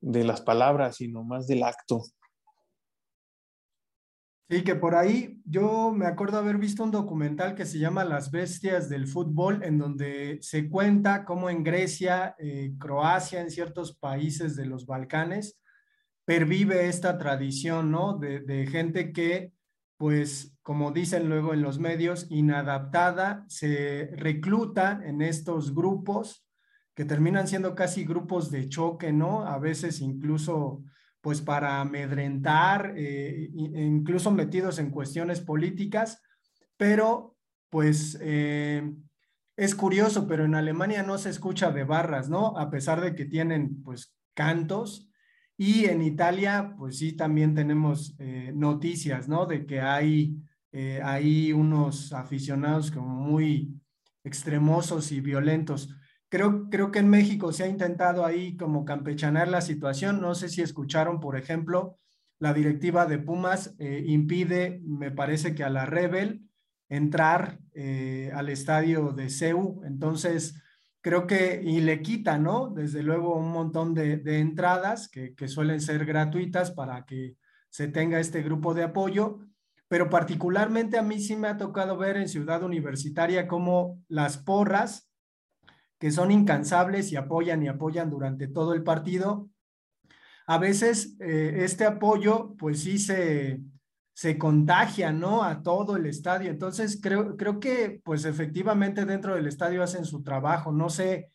de 0.00 0.22
las 0.22 0.40
palabras, 0.40 0.96
sino 0.98 1.24
más 1.24 1.48
del 1.48 1.64
acto. 1.64 2.00
Sí, 4.48 4.62
que 4.62 4.76
por 4.76 4.94
ahí 4.94 5.42
yo 5.44 5.90
me 5.90 6.06
acuerdo 6.06 6.38
haber 6.38 6.58
visto 6.58 6.84
un 6.84 6.92
documental 6.92 7.56
que 7.56 7.66
se 7.66 7.80
llama 7.80 8.04
Las 8.04 8.30
Bestias 8.30 8.88
del 8.88 9.08
Fútbol, 9.08 9.64
en 9.64 9.78
donde 9.78 10.38
se 10.42 10.68
cuenta 10.68 11.24
cómo 11.24 11.50
en 11.50 11.64
Grecia, 11.64 12.36
eh, 12.38 12.72
Croacia, 12.78 13.40
en 13.40 13.50
ciertos 13.50 13.96
países 13.96 14.54
de 14.54 14.66
los 14.66 14.86
Balcanes, 14.86 15.58
pervive 16.24 16.88
esta 16.88 17.18
tradición, 17.18 17.90
¿no? 17.90 18.16
De, 18.16 18.68
gente 18.70 19.12
que, 19.12 19.52
pues, 19.96 20.53
como 20.64 20.90
dicen 20.90 21.28
luego 21.28 21.52
en 21.54 21.62
los 21.62 21.78
medios, 21.78 22.26
inadaptada, 22.30 23.44
se 23.48 24.10
recluta 24.16 25.00
en 25.04 25.20
estos 25.20 25.74
grupos 25.74 26.48
que 26.94 27.04
terminan 27.04 27.46
siendo 27.46 27.74
casi 27.74 28.04
grupos 28.04 28.50
de 28.50 28.68
choque, 28.68 29.12
¿no? 29.12 29.46
A 29.46 29.58
veces 29.58 30.00
incluso 30.00 30.82
pues 31.20 31.42
para 31.42 31.80
amedrentar, 31.80 32.94
eh, 32.96 33.50
incluso 33.54 34.30
metidos 34.30 34.78
en 34.78 34.90
cuestiones 34.90 35.40
políticas, 35.40 36.22
pero 36.78 37.36
pues 37.68 38.18
eh, 38.22 38.90
es 39.56 39.74
curioso, 39.74 40.26
pero 40.26 40.46
en 40.46 40.54
Alemania 40.54 41.02
no 41.02 41.18
se 41.18 41.30
escucha 41.30 41.72
de 41.72 41.84
barras, 41.84 42.30
¿no? 42.30 42.58
A 42.58 42.70
pesar 42.70 43.02
de 43.02 43.14
que 43.14 43.26
tienen 43.26 43.82
pues 43.82 44.16
cantos. 44.32 45.10
Y 45.56 45.84
en 45.84 46.02
Italia, 46.02 46.74
pues 46.76 46.98
sí, 46.98 47.12
también 47.12 47.54
tenemos 47.54 48.16
eh, 48.18 48.52
noticias, 48.54 49.28
¿no? 49.28 49.46
De 49.46 49.66
que 49.66 49.80
hay, 49.80 50.36
hay 51.02 51.52
unos 51.52 52.12
aficionados 52.12 52.90
como 52.90 53.08
muy 53.08 53.80
extremosos 54.24 55.12
y 55.12 55.20
violentos. 55.20 55.88
Creo, 56.28 56.68
creo 56.68 56.90
que 56.90 56.98
en 56.98 57.08
México 57.08 57.52
se 57.52 57.64
ha 57.64 57.68
intentado 57.68 58.24
ahí 58.24 58.56
como 58.56 58.84
campechanar 58.84 59.48
la 59.48 59.60
situación. 59.60 60.20
No 60.20 60.34
sé 60.34 60.48
si 60.48 60.62
escucharon, 60.62 61.20
por 61.20 61.36
ejemplo, 61.36 61.98
la 62.38 62.52
directiva 62.52 63.06
de 63.06 63.18
Pumas 63.18 63.74
eh, 63.78 64.04
impide, 64.06 64.80
me 64.84 65.10
parece 65.10 65.54
que 65.54 65.64
a 65.64 65.70
la 65.70 65.86
Rebel 65.86 66.42
entrar 66.88 67.58
eh, 67.72 68.30
al 68.34 68.48
estadio 68.48 69.12
de 69.12 69.30
CEU. 69.30 69.82
Entonces, 69.84 70.60
creo 71.00 71.26
que, 71.26 71.60
y 71.64 71.80
le 71.80 72.02
quita, 72.02 72.38
¿no? 72.38 72.68
Desde 72.68 73.02
luego 73.02 73.36
un 73.36 73.50
montón 73.50 73.94
de, 73.94 74.20
entradas 74.40 75.08
que, 75.08 75.34
suelen 75.48 75.80
ser 75.80 76.04
gratuitas 76.04 76.70
para 76.70 77.04
que 77.04 77.36
se 77.70 77.88
tenga 77.88 78.20
este 78.20 78.42
grupo 78.42 78.74
de 78.74 78.84
apoyo, 78.84 79.40
pero 79.94 80.10
particularmente 80.10 80.98
a 80.98 81.02
mí 81.02 81.20
sí 81.20 81.36
me 81.36 81.46
ha 81.46 81.56
tocado 81.56 81.96
ver 81.96 82.16
en 82.16 82.28
Ciudad 82.28 82.64
Universitaria 82.64 83.46
cómo 83.46 84.02
las 84.08 84.38
porras 84.38 85.08
que 86.00 86.10
son 86.10 86.32
incansables 86.32 87.12
y 87.12 87.16
apoyan 87.16 87.62
y 87.62 87.68
apoyan 87.68 88.10
durante 88.10 88.48
todo 88.48 88.74
el 88.74 88.82
partido. 88.82 89.48
A 90.48 90.58
veces 90.58 91.16
eh, 91.20 91.58
este 91.58 91.84
apoyo, 91.84 92.56
pues 92.58 92.80
sí 92.80 92.98
se, 92.98 93.60
se 94.14 94.36
contagia, 94.36 95.12
¿no? 95.12 95.44
A 95.44 95.62
todo 95.62 95.94
el 95.94 96.06
estadio. 96.06 96.50
Entonces, 96.50 96.98
creo, 97.00 97.36
creo 97.36 97.60
que, 97.60 98.00
pues 98.04 98.24
efectivamente 98.24 99.04
dentro 99.04 99.36
del 99.36 99.46
estadio 99.46 99.80
hacen 99.80 100.04
su 100.04 100.24
trabajo. 100.24 100.72
No 100.72 100.90
sé, 100.90 101.30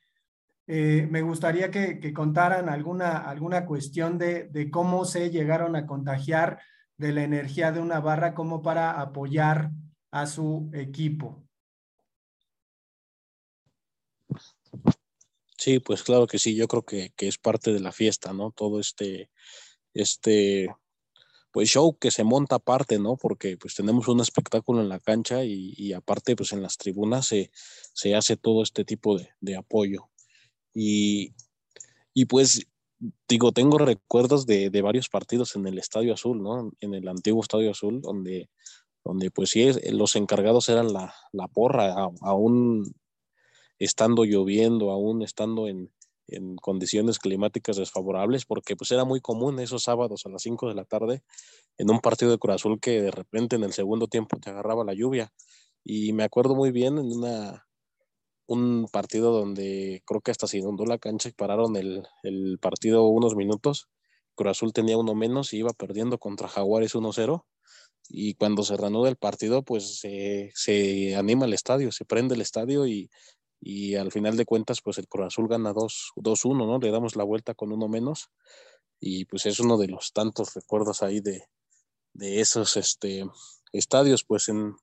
eh, 0.68 1.08
me 1.10 1.22
gustaría 1.22 1.72
que, 1.72 1.98
que, 2.02 2.12
contaran 2.12 2.68
alguna, 2.68 3.20
alguna 3.20 3.66
cuestión 3.66 4.18
de, 4.18 4.50
de 4.50 4.70
cómo 4.70 5.06
se 5.06 5.30
llegaron 5.30 5.78
a 5.78 5.88
contagiar 5.88 6.60
de 7.00 7.14
la 7.14 7.24
energía 7.24 7.72
de 7.72 7.80
una 7.80 8.00
barra 8.02 8.36
como 8.36 8.62
para 8.62 9.00
apoyar 9.00 9.72
a 10.12 10.28
su 10.28 10.70
equipo. 10.74 11.44
Sí, 15.58 15.80
pues 15.80 16.04
claro 16.04 16.28
que 16.28 16.40
sí, 16.40 16.56
yo 16.56 16.68
creo 16.68 16.84
que, 16.84 17.12
que, 17.16 17.28
es 17.28 17.38
parte 17.38 17.74
de 17.74 17.80
la 17.80 17.92
fiesta, 17.92 18.34
¿no? 18.34 18.52
Todo 18.52 18.80
este, 18.80 19.30
este, 19.94 20.70
pues 21.52 21.70
show 21.70 21.98
que 21.98 22.12
se 22.12 22.24
monta 22.24 22.56
aparte, 22.56 23.00
¿no? 23.00 23.16
Porque 23.16 23.58
pues 23.58 23.76
tenemos 23.76 24.08
un 24.10 24.20
espectáculo 24.20 24.82
en 24.82 24.90
la 24.90 25.00
cancha 25.00 25.44
y, 25.44 25.94
aparte 25.94 26.36
pues 26.36 26.52
en 26.52 26.62
las 26.62 26.78
tribunas 26.78 27.28
se, 27.28 27.50
se 27.94 28.16
hace 28.16 28.36
todo 28.38 28.62
este 28.62 28.84
tipo 28.84 29.18
de, 29.18 29.30
de 29.40 29.56
apoyo. 29.56 30.10
Y, 30.74 31.34
y, 32.14 32.26
pues 32.26 32.68
digo, 33.28 33.52
tengo 33.52 33.78
recuerdos 33.78 34.46
de, 34.46 34.70
de, 34.70 34.82
varios 34.82 35.10
partidos 35.10 35.56
en 35.56 35.68
el 35.68 35.78
Estadio 35.78 36.14
Azul, 36.14 36.42
¿no? 36.42 36.72
En 36.80 36.94
el 36.94 37.08
antiguo 37.08 37.42
Estadio 37.42 37.72
Azul, 37.72 38.02
donde, 38.02 38.50
donde 39.04 39.32
pues 39.32 39.50
sí, 39.52 39.70
los 39.92 40.16
encargados 40.16 40.70
eran 40.70 40.94
la, 40.94 41.14
la 41.32 41.48
porra, 41.48 41.96
aún 42.22 42.94
estando 43.80 44.26
lloviendo, 44.26 44.92
aún 44.92 45.22
estando 45.24 45.68
en, 45.68 45.92
en 46.28 46.56
condiciones 46.58 47.20
climáticas 47.20 47.78
desfavorables, 47.78 48.46
porque 48.46 48.76
pues 48.76 48.92
era 48.92 49.06
muy 49.06 49.22
común 49.22 49.60
esos 49.60 49.84
sábados 49.84 50.26
a 50.26 50.30
las 50.30 50.42
5 50.44 50.70
de 50.70 50.76
la 50.76 50.86
tarde 50.86 51.24
en 51.78 51.90
un 51.90 52.00
partido 52.00 52.32
de 52.32 52.38
Cruz 52.38 52.56
Azul 52.56 52.80
que 52.80 53.02
de 53.02 53.12
repente 53.12 53.56
en 53.56 53.64
el 53.64 53.74
segundo 53.74 54.08
tiempo 54.08 54.38
te 54.38 54.50
agarraba 54.50 54.84
la 54.84 54.94
lluvia. 54.94 55.32
Y 55.84 56.14
me 56.14 56.24
acuerdo 56.24 56.56
muy 56.56 56.72
bien 56.72 56.98
en 56.98 57.12
una, 57.12 57.66
un 58.50 58.88
partido 58.92 59.32
donde 59.32 60.02
creo 60.06 60.22
que 60.22 60.32
hasta 60.32 60.48
se 60.48 60.58
inundó 60.58 60.86
la 60.86 60.98
cancha 60.98 61.30
y 61.30 61.34
pararon 61.34 61.76
el, 61.76 62.04
el 62.24 62.58
partido 62.60 63.08
unos 63.08 63.36
minutos. 63.36 63.90
Cruz 64.36 64.52
Azul 64.52 64.74
tenía 64.74 64.98
uno 64.98 65.16
menos 65.16 65.54
y 65.54 65.58
iba 65.58 65.72
perdiendo 65.72 66.18
contra 66.18 66.48
Jaguares 66.48 66.96
1-0. 66.96 67.46
Y 68.10 68.34
cuando 68.34 68.64
se 68.64 68.76
reanuda 68.76 69.10
el 69.10 69.18
partido, 69.18 69.64
pues 69.64 70.00
se, 70.00 70.52
se 70.56 71.16
anima 71.16 71.46
el 71.46 71.54
estadio, 71.54 71.92
se 71.92 72.06
prende 72.06 72.36
el 72.36 72.42
estadio 72.42 72.88
y 72.88 73.10
y 73.62 73.96
al 73.96 74.12
final 74.12 74.38
de 74.38 74.46
cuentas, 74.46 74.82
pues 74.82 74.98
el 74.98 75.08
Cruz 75.08 75.28
Azul 75.28 75.48
gana 75.48 75.74
2-1, 75.74 76.66
¿no? 76.66 76.80
Le 76.80 76.92
damos 76.92 77.16
la 77.16 77.24
vuelta 77.24 77.54
con 77.54 77.72
uno 77.72 77.88
menos 77.88 78.30
y 79.00 79.26
pues 79.26 79.46
es 79.46 79.60
uno 79.60 79.78
de 79.78 79.88
los 79.88 80.12
tantos 80.14 80.54
recuerdos 80.54 81.04
ahí 81.04 81.20
de, 81.20 81.44
de 82.14 82.40
esos 82.40 82.78
este, 82.78 83.26
estadios, 83.74 84.24
pues 84.24 84.50
en, 84.50 84.76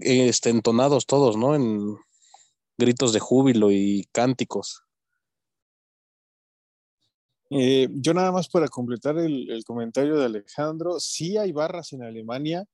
este, 0.00 0.50
entonados 0.50 1.06
todos, 1.06 1.36
¿no? 1.36 1.54
En 1.54 1.96
gritos 2.78 3.12
de 3.12 3.20
júbilo 3.20 3.70
y 3.70 4.08
cánticos. 4.12 4.82
Eh, 7.50 7.88
yo 7.92 8.12
nada 8.12 8.30
más 8.30 8.48
para 8.48 8.68
completar 8.68 9.16
el, 9.18 9.62
comentario 9.66 10.16
de 10.16 10.26
Alejandro, 10.26 11.00
sí 11.00 11.38
hay 11.38 11.52
barras 11.52 11.92
en 11.92 12.02
Alemania, 12.02 12.64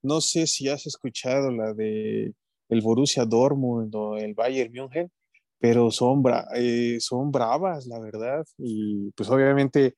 no 0.00 0.20
sé 0.20 0.46
si 0.46 0.68
has 0.68 0.86
escuchado 0.86 1.50
la 1.50 1.74
de 1.74 2.32
el 2.68 2.80
Borussia 2.80 3.26
Dortmund 3.26 3.94
o 3.94 4.16
el 4.16 4.32
Bayern 4.34 4.72
München, 4.72 5.12
pero 5.58 5.90
son, 5.90 6.22
bra 6.22 6.48
eh, 6.56 6.96
son 7.00 7.30
bravas, 7.30 7.86
la 7.86 8.00
verdad. 8.00 8.44
Y 8.56 9.10
pues 9.12 9.28
obviamente 9.28 9.94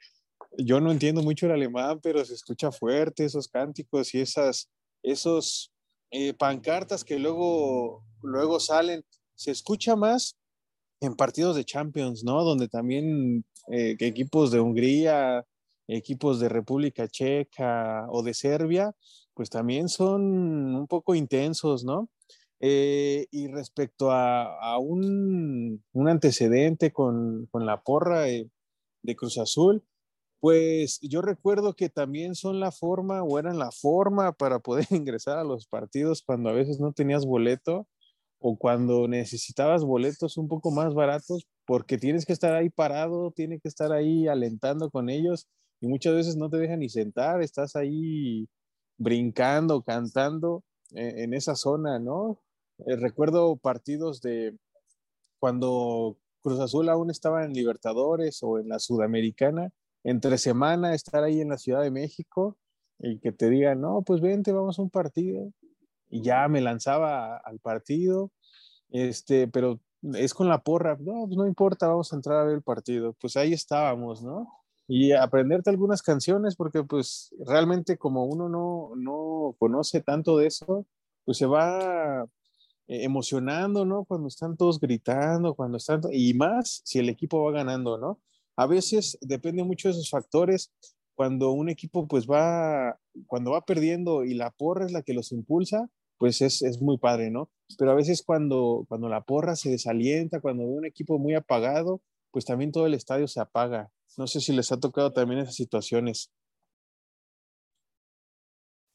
yo 0.58 0.80
no 0.80 0.90
entiendo 0.90 1.22
mucho 1.22 1.46
el 1.46 1.52
alemán, 1.52 2.00
pero 2.02 2.24
se 2.24 2.34
escucha 2.34 2.72
fuerte 2.72 3.24
esos 3.24 3.48
cánticos 3.48 4.12
y 4.14 4.20
esas, 4.20 4.68
esos 5.02 5.72
eh, 6.16 6.32
pancartas 6.32 7.02
que 7.02 7.18
luego, 7.18 8.04
luego 8.22 8.60
salen. 8.60 9.04
Se 9.34 9.50
escucha 9.50 9.96
más 9.96 10.36
en 11.00 11.16
partidos 11.16 11.56
de 11.56 11.64
Champions, 11.64 12.22
¿no? 12.22 12.44
Donde 12.44 12.68
también 12.68 13.44
eh, 13.66 13.96
equipos 13.98 14.52
de 14.52 14.60
Hungría, 14.60 15.44
equipos 15.88 16.38
de 16.38 16.48
República 16.48 17.08
Checa 17.08 18.06
o 18.10 18.22
de 18.22 18.32
Serbia, 18.32 18.94
pues 19.34 19.50
también 19.50 19.88
son 19.88 20.76
un 20.76 20.86
poco 20.86 21.16
intensos, 21.16 21.82
¿no? 21.82 22.08
Eh, 22.60 23.26
y 23.32 23.48
respecto 23.48 24.12
a, 24.12 24.78
un, 24.78 25.82
un, 25.92 26.08
antecedente 26.08 26.92
con, 26.92 27.46
con 27.50 27.66
la 27.66 27.82
porra 27.82 28.20
de, 28.22 28.48
Cruz 29.16 29.36
Azul, 29.38 29.82
pues 30.44 31.00
yo 31.00 31.22
recuerdo 31.22 31.72
que 31.72 31.88
también 31.88 32.34
son 32.34 32.60
la 32.60 32.70
forma 32.70 33.22
o 33.22 33.38
eran 33.38 33.58
la 33.58 33.70
forma 33.70 34.32
para 34.32 34.58
poder 34.58 34.84
ingresar 34.90 35.38
a 35.38 35.42
los 35.44 35.66
partidos 35.66 36.22
cuando 36.22 36.50
a 36.50 36.52
veces 36.52 36.78
no 36.78 36.92
tenías 36.92 37.24
boleto 37.24 37.88
o 38.40 38.58
cuando 38.58 39.08
necesitabas 39.08 39.84
boletos 39.84 40.36
un 40.36 40.48
poco 40.48 40.70
más 40.70 40.92
baratos, 40.92 41.46
porque 41.64 41.96
tienes 41.96 42.26
que 42.26 42.34
estar 42.34 42.54
ahí 42.54 42.68
parado, 42.68 43.30
tienes 43.30 43.62
que 43.62 43.68
estar 43.68 43.90
ahí 43.90 44.28
alentando 44.28 44.90
con 44.90 45.08
ellos 45.08 45.48
y 45.80 45.88
muchas 45.88 46.12
veces 46.14 46.36
no 46.36 46.50
te 46.50 46.58
dejan 46.58 46.80
ni 46.80 46.90
sentar, 46.90 47.40
estás 47.40 47.74
ahí 47.74 48.46
brincando, 48.98 49.80
cantando 49.80 50.62
en, 50.90 51.20
en 51.20 51.32
esa 51.32 51.54
zona, 51.54 51.98
¿no? 51.98 52.38
Eh, 52.86 52.96
recuerdo 52.96 53.56
partidos 53.56 54.20
de 54.20 54.58
cuando 55.38 56.18
Cruz 56.42 56.60
Azul 56.60 56.90
aún 56.90 57.10
estaba 57.10 57.46
en 57.46 57.54
Libertadores 57.54 58.42
o 58.42 58.58
en 58.58 58.68
la 58.68 58.78
Sudamericana, 58.78 59.72
entre 60.04 60.38
semana 60.38 60.94
estar 60.94 61.24
ahí 61.24 61.40
en 61.40 61.48
la 61.48 61.58
Ciudad 61.58 61.82
de 61.82 61.90
México 61.90 62.56
y 62.98 63.18
que 63.18 63.32
te 63.32 63.50
digan, 63.50 63.80
no, 63.80 64.02
pues 64.02 64.20
vente, 64.20 64.52
vamos 64.52 64.78
a 64.78 64.82
un 64.82 64.90
partido. 64.90 65.52
Y 66.10 66.22
ya 66.22 66.46
me 66.48 66.60
lanzaba 66.60 67.38
al 67.38 67.58
partido, 67.58 68.30
este, 68.90 69.48
pero 69.48 69.80
es 70.14 70.34
con 70.34 70.48
la 70.48 70.62
porra, 70.62 70.96
no, 71.00 71.24
pues 71.26 71.36
no 71.36 71.46
importa, 71.46 71.88
vamos 71.88 72.12
a 72.12 72.16
entrar 72.16 72.38
a 72.38 72.44
ver 72.44 72.56
el 72.56 72.62
partido. 72.62 73.14
Pues 73.20 73.36
ahí 73.36 73.52
estábamos, 73.52 74.22
¿no? 74.22 74.46
Y 74.86 75.12
aprenderte 75.12 75.70
algunas 75.70 76.02
canciones, 76.02 76.56
porque 76.56 76.84
pues 76.84 77.34
realmente 77.46 77.96
como 77.96 78.26
uno 78.26 78.48
no, 78.48 78.90
no 78.96 79.56
conoce 79.58 80.02
tanto 80.02 80.36
de 80.36 80.46
eso, 80.46 80.86
pues 81.24 81.38
se 81.38 81.46
va 81.46 82.26
emocionando, 82.86 83.86
¿no? 83.86 84.04
Cuando 84.04 84.28
están 84.28 84.56
todos 84.58 84.78
gritando, 84.78 85.54
cuando 85.54 85.78
están, 85.78 86.02
y 86.12 86.34
más 86.34 86.82
si 86.84 86.98
el 86.98 87.08
equipo 87.08 87.42
va 87.42 87.52
ganando, 87.52 87.96
¿no? 87.96 88.20
A 88.56 88.66
veces 88.66 89.18
depende 89.20 89.64
mucho 89.64 89.88
de 89.88 89.92
esos 89.92 90.10
factores. 90.10 90.72
Cuando 91.14 91.52
un 91.52 91.68
equipo 91.68 92.08
pues 92.08 92.26
va, 92.26 92.98
cuando 93.26 93.52
va 93.52 93.64
perdiendo 93.64 94.24
y 94.24 94.34
la 94.34 94.50
porra 94.50 94.86
es 94.86 94.92
la 94.92 95.02
que 95.02 95.14
los 95.14 95.32
impulsa, 95.32 95.88
pues 96.18 96.40
es, 96.40 96.62
es 96.62 96.80
muy 96.80 96.98
padre, 96.98 97.30
¿no? 97.30 97.50
Pero 97.78 97.90
a 97.90 97.94
veces 97.94 98.22
cuando, 98.24 98.84
cuando 98.88 99.08
la 99.08 99.22
porra 99.22 99.56
se 99.56 99.70
desalienta, 99.70 100.40
cuando 100.40 100.64
ve 100.64 100.72
un 100.72 100.86
equipo 100.86 101.18
muy 101.18 101.34
apagado, 101.34 102.00
pues 102.30 102.44
también 102.44 102.72
todo 102.72 102.86
el 102.86 102.94
estadio 102.94 103.28
se 103.28 103.40
apaga. 103.40 103.90
No 104.16 104.26
sé 104.26 104.40
si 104.40 104.52
les 104.52 104.72
ha 104.72 104.80
tocado 104.80 105.12
también 105.12 105.40
esas 105.40 105.54
situaciones. 105.54 106.30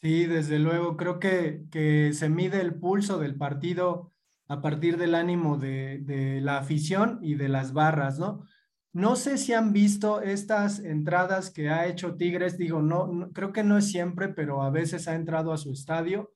Sí, 0.02 0.26
desde 0.26 0.60
luego, 0.60 0.96
creo 0.96 1.20
que, 1.20 1.66
que 1.72 2.14
se 2.14 2.30
mide 2.30 2.62
el 2.62 2.76
pulso 2.76 3.20
del 3.20 3.36
partido 3.36 4.14
a 4.48 4.62
partir 4.62 4.98
del 4.98 5.14
ánimo 5.14 5.58
de, 5.58 6.00
de, 6.00 6.42
la 6.42 6.58
afición 6.58 7.20
y 7.22 7.36
de 7.36 7.50
las 7.50 7.74
barras, 7.74 8.18
¿no? 8.18 8.46
No 8.92 9.16
sé 9.16 9.38
si 9.38 9.54
han 9.54 9.72
visto 9.72 10.22
estas 10.22 10.80
entradas 10.80 11.52
que 11.52 11.70
ha 11.70 11.88
hecho 11.88 12.16
Tigres, 12.16 12.58
digo, 12.58 12.82
no, 12.82 13.08
no, 13.08 13.32
creo 13.32 13.54
que 13.54 13.64
no 13.64 13.78
es 13.78 13.92
siempre, 13.92 14.30
pero 14.30 14.64
a 14.64 14.72
veces 14.72 15.08
ha 15.08 15.16
entrado 15.16 15.54
a 15.54 15.58
su 15.58 15.72
estadio 15.72 16.34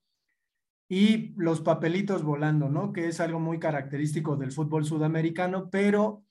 y 0.87 1.33
los 1.35 1.61
papelitos 1.61 2.23
volando, 2.23 2.69
¿no? 2.69 2.93
Que 2.93 3.07
es 3.07 3.19
algo 3.19 3.39
muy 3.39 3.59
característico 3.59 4.35
del 4.35 4.51
fútbol 4.51 4.85
sudamericano, 4.85 5.69
pero 5.69 6.23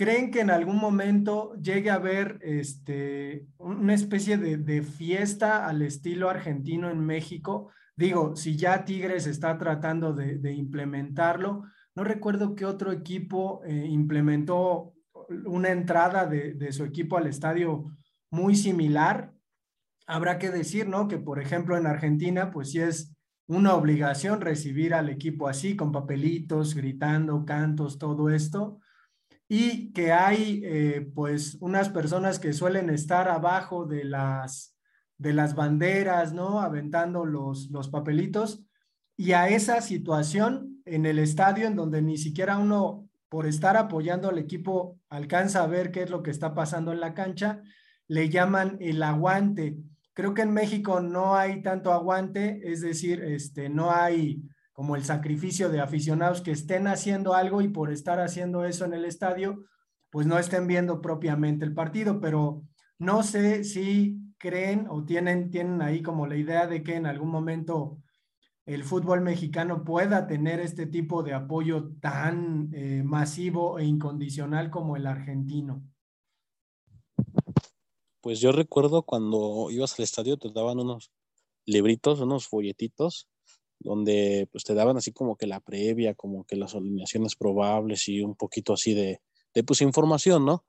¿Creen 0.00 0.30
que 0.30 0.40
en 0.40 0.48
algún 0.48 0.78
momento 0.78 1.54
llegue 1.60 1.90
a 1.90 1.96
haber 1.96 2.38
este, 2.40 3.46
una 3.58 3.92
especie 3.92 4.38
de, 4.38 4.56
de, 4.56 4.80
fiesta 4.80 5.66
al 5.66 5.82
estilo 5.82 6.30
argentino 6.30 6.88
en 6.88 7.00
México? 7.00 7.70
Digo, 7.96 8.34
si 8.34 8.56
ya 8.56 8.86
Tigres 8.86 9.26
está 9.26 9.58
tratando 9.58 10.14
de, 10.14 10.38
de 10.38 10.54
implementarlo, 10.54 11.64
no 11.94 12.02
recuerdo 12.02 12.54
qué 12.54 12.64
otro 12.64 12.92
equipo 12.92 13.60
eh, 13.66 13.88
implementó 13.90 14.94
una 15.44 15.70
entrada 15.70 16.26
de, 16.26 16.72
su 16.72 16.84
equipo 16.84 17.16
al 17.16 17.26
estadio 17.26 17.84
muy 18.30 18.56
similar. 18.56 19.32
Habrá 20.06 20.38
que 20.38 20.50
decir, 20.50 20.88
¿no? 20.88 21.08
Que 21.08 21.18
por 21.18 21.40
ejemplo 21.40 21.76
en 21.76 21.86
Argentina, 21.86 22.50
pues 22.50 22.72
sí 22.72 22.80
es 22.80 23.14
una 23.46 23.74
obligación 23.74 24.40
recibir 24.40 24.94
al 24.94 25.08
equipo 25.08 25.48
así, 25.48 25.76
con 25.76 25.92
papelitos, 25.92 26.74
gritando, 26.74 27.44
cantos, 27.44 27.98
todo 27.98 28.30
esto 28.30 28.80
y 29.52 29.92
que 29.92 30.12
hay 30.12 30.62
eh, 30.64 31.10
pues 31.12 31.56
unas 31.60 31.88
personas 31.88 32.38
que 32.38 32.52
suelen 32.52 32.88
estar 32.88 33.28
abajo 33.28 33.84
de 33.84 34.04
las, 34.04 34.76
de 35.18 35.32
las 35.32 35.56
banderas, 35.56 36.32
¿no? 36.32 36.60
Aventando 36.60 37.24
los, 37.24 37.68
los 37.68 37.88
papelitos 37.88 38.64
y 39.16 39.32
a 39.32 39.48
esa 39.48 39.80
situación 39.80 40.80
en 40.84 41.04
el 41.04 41.18
estadio 41.18 41.66
en 41.66 41.74
donde 41.74 42.00
ni 42.00 42.16
siquiera 42.16 42.58
uno 42.58 43.09
por 43.30 43.46
estar 43.46 43.76
apoyando 43.76 44.28
al 44.28 44.38
equipo 44.38 44.98
alcanza 45.08 45.62
a 45.62 45.68
ver 45.68 45.92
qué 45.92 46.02
es 46.02 46.10
lo 46.10 46.22
que 46.22 46.32
está 46.32 46.52
pasando 46.52 46.92
en 46.92 47.00
la 47.00 47.14
cancha, 47.14 47.62
le 48.08 48.28
llaman 48.28 48.76
el 48.80 49.02
aguante. 49.04 49.78
Creo 50.14 50.34
que 50.34 50.42
en 50.42 50.52
México 50.52 51.00
no 51.00 51.36
hay 51.36 51.62
tanto 51.62 51.92
aguante, 51.92 52.60
es 52.64 52.80
decir, 52.80 53.22
este, 53.22 53.68
no 53.68 53.92
hay 53.92 54.42
como 54.72 54.96
el 54.96 55.04
sacrificio 55.04 55.68
de 55.68 55.80
aficionados 55.80 56.40
que 56.40 56.50
estén 56.50 56.88
haciendo 56.88 57.34
algo 57.34 57.62
y 57.62 57.68
por 57.68 57.92
estar 57.92 58.18
haciendo 58.18 58.64
eso 58.64 58.84
en 58.84 58.94
el 58.94 59.04
estadio, 59.04 59.64
pues 60.10 60.26
no 60.26 60.36
estén 60.36 60.66
viendo 60.66 61.00
propiamente 61.00 61.64
el 61.64 61.72
partido, 61.72 62.20
pero 62.20 62.64
no 62.98 63.22
sé 63.22 63.62
si 63.62 64.34
creen 64.38 64.86
o 64.90 65.04
tienen, 65.04 65.50
tienen 65.50 65.80
ahí 65.82 66.02
como 66.02 66.26
la 66.26 66.36
idea 66.36 66.66
de 66.66 66.82
que 66.82 66.96
en 66.96 67.06
algún 67.06 67.30
momento 67.30 67.98
el 68.66 68.84
fútbol 68.84 69.20
mexicano 69.20 69.84
pueda 69.84 70.26
tener 70.26 70.60
este 70.60 70.86
tipo 70.86 71.22
de 71.22 71.34
apoyo 71.34 71.92
tan 72.00 72.70
eh, 72.72 73.02
masivo 73.02 73.78
e 73.78 73.84
incondicional 73.84 74.70
como 74.70 74.96
el 74.96 75.06
argentino. 75.06 75.82
Pues 78.20 78.40
yo 78.40 78.52
recuerdo 78.52 79.02
cuando 79.02 79.68
ibas 79.70 79.98
al 79.98 80.04
estadio 80.04 80.36
te 80.36 80.50
daban 80.52 80.78
unos 80.78 81.10
libritos, 81.64 82.20
unos 82.20 82.46
folletitos 82.46 83.28
donde 83.80 84.46
pues 84.52 84.62
te 84.62 84.74
daban 84.74 84.98
así 84.98 85.10
como 85.10 85.36
que 85.36 85.46
la 85.46 85.60
previa, 85.60 86.14
como 86.14 86.44
que 86.44 86.56
las 86.56 86.74
alineaciones 86.74 87.34
probables 87.34 88.08
y 88.08 88.20
un 88.20 88.36
poquito 88.36 88.74
así 88.74 88.92
de, 88.94 89.20
de 89.54 89.64
pues 89.64 89.80
información, 89.80 90.44
¿no? 90.44 90.64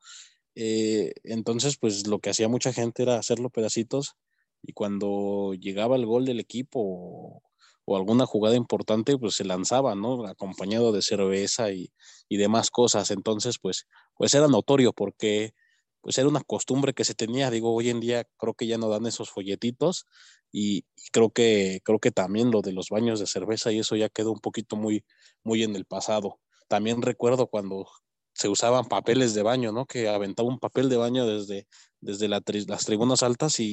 Eh, 0.56 1.14
entonces 1.24 1.78
pues 1.78 2.08
lo 2.08 2.20
que 2.20 2.30
hacía 2.30 2.48
mucha 2.48 2.74
gente 2.74 3.04
era 3.04 3.18
hacerlo 3.18 3.50
pedacitos 3.50 4.16
y 4.64 4.74
cuando 4.74 5.54
llegaba 5.54 5.98
el 5.98 6.06
gol 6.06 6.26
del 6.26 6.40
equipo 6.40 7.44
o, 7.92 7.98
alguna 7.98 8.26
jugada 8.26 8.56
importante 8.56 9.18
pues 9.18 9.36
se 9.36 9.44
lanzaba, 9.44 9.96
¿no? 9.96 10.26
Acompañado 10.28 10.92
de 10.92 11.02
cerveza 11.02 11.72
y, 11.72 11.92
y 12.30 12.38
demás 12.38 12.70
cosas, 12.70 13.12
entonces 13.12 13.58
pues, 13.60 13.88
pues 14.16 14.34
era 14.34 14.48
notorio 14.48 14.94
porque 14.94 15.54
pues 16.02 16.18
era 16.18 16.28
una 16.28 16.42
costumbre 16.42 16.94
que 16.94 17.06
se 17.06 17.14
tenía, 17.14 17.52
digo, 17.52 17.74
hoy 17.76 17.90
en 17.90 18.00
día 18.00 18.26
creo 18.38 18.56
que 18.56 18.66
ya 18.66 18.78
no 18.80 18.90
dan 18.90 19.06
esos 19.06 19.30
folletitos, 19.30 20.08
y, 20.52 20.86
creo 21.12 21.32
que 21.32 21.82
creo 21.84 22.00
que 22.00 22.12
también 22.12 22.52
lo 22.52 22.62
de 22.62 22.74
los 22.74 22.90
baños 22.90 23.20
de 23.20 23.28
cerveza 23.28 23.72
y 23.72 23.80
eso 23.80 23.96
ya 23.96 24.10
quedó 24.10 24.32
un 24.32 24.40
poquito 24.40 24.76
muy 24.76 25.04
muy 25.44 25.64
en 25.64 25.76
el 25.76 25.86
pasado. 25.86 26.40
También 26.68 27.02
recuerdo 27.02 27.48
cuando 27.48 27.88
se 28.34 28.50
usaban 28.50 28.86
papeles 28.86 29.34
de 29.34 29.44
baño, 29.44 29.72
¿no? 29.72 29.86
Que 29.86 30.10
aventaba 30.10 30.50
un 30.50 30.60
papel 30.60 30.90
de 30.90 30.98
baño 30.98 31.26
desde, 31.26 31.68
desde 32.00 32.28
la 32.28 32.42
tri 32.42 32.66
las 32.66 32.86
tribunas 32.86 33.24
altas 33.24 33.60
y, 33.60 33.66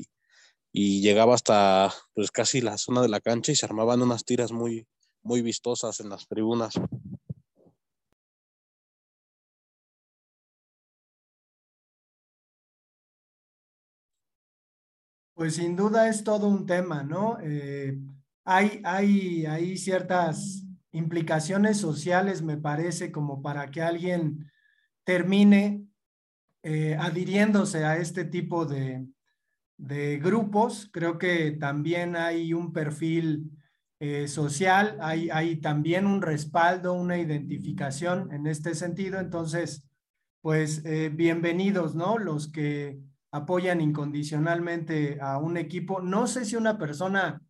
y, 0.00 0.06
y, 0.72 1.00
llegaba 1.02 1.34
hasta 1.34 1.92
pues 2.14 2.30
casi 2.30 2.60
la 2.60 2.78
zona 2.78 3.02
de 3.02 3.08
la 3.08 3.20
cancha 3.20 3.52
y 3.52 3.56
se 3.56 3.66
armaban 3.66 4.02
unas 4.02 4.24
tiras 4.24 4.52
muy, 4.52 4.86
muy 5.22 5.42
vistosas 5.42 6.00
en 6.00 6.08
las 6.08 6.26
tribunas. 6.26 6.74
Pues 15.34 15.56
sin 15.56 15.74
duda 15.74 16.08
es 16.08 16.22
todo 16.22 16.48
un 16.48 16.66
tema, 16.66 17.02
¿no? 17.02 17.38
Eh, 17.42 17.98
hay, 18.44 18.80
hay, 18.84 19.46
hay 19.46 19.78
ciertas 19.78 20.64
implicaciones 20.92 21.78
sociales, 21.78 22.42
me 22.42 22.58
parece, 22.58 23.10
como 23.10 23.40
para 23.40 23.70
que 23.70 23.80
alguien 23.80 24.50
termine 25.04 25.86
eh, 26.62 26.94
adhiriéndose 26.98 27.84
a 27.84 27.96
este 27.96 28.24
tipo 28.24 28.66
de, 28.66 29.06
de, 29.80 30.18
grupos. 30.18 30.88
Creo 30.92 31.18
que 31.18 31.52
también 31.52 32.16
hay 32.16 32.52
un 32.52 32.72
perfil 32.72 33.50
eh, 33.98 34.28
social, 34.28 34.96
hay, 35.00 35.30
hay 35.30 35.56
también 35.56 36.06
un 36.06 36.22
respaldo, 36.22 36.94
una 36.94 37.18
identificación 37.18 38.32
en 38.32 38.46
este 38.46 38.74
sentido. 38.74 39.18
Entonces, 39.18 39.84
pues 40.40 40.84
eh, 40.84 41.10
bienvenidos, 41.10 41.94
¿no? 41.94 42.18
Los 42.18 42.50
que 42.50 42.98
apoyan 43.30 43.80
incondicionalmente 43.80 45.18
a 45.20 45.38
un 45.38 45.56
equipo. 45.56 46.00
No 46.00 46.26
sé 46.26 46.44
si 46.44 46.56
una 46.56 46.78
persona 46.78 47.42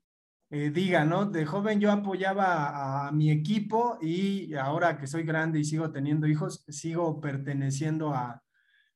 eh, 0.50 0.70
diga, 0.70 1.04
¿no? 1.04 1.26
De 1.26 1.46
joven 1.46 1.80
yo 1.80 1.92
apoyaba 1.92 2.68
a, 2.68 3.08
a, 3.08 3.12
mi 3.12 3.30
equipo 3.30 3.98
y 4.02 4.54
ahora 4.54 4.98
que 4.98 5.06
soy 5.06 5.22
grande 5.22 5.60
y 5.60 5.64
sigo 5.64 5.92
teniendo 5.92 6.26
hijos, 6.26 6.64
sigo 6.68 7.20
perteneciendo 7.20 8.12
a, 8.12 8.42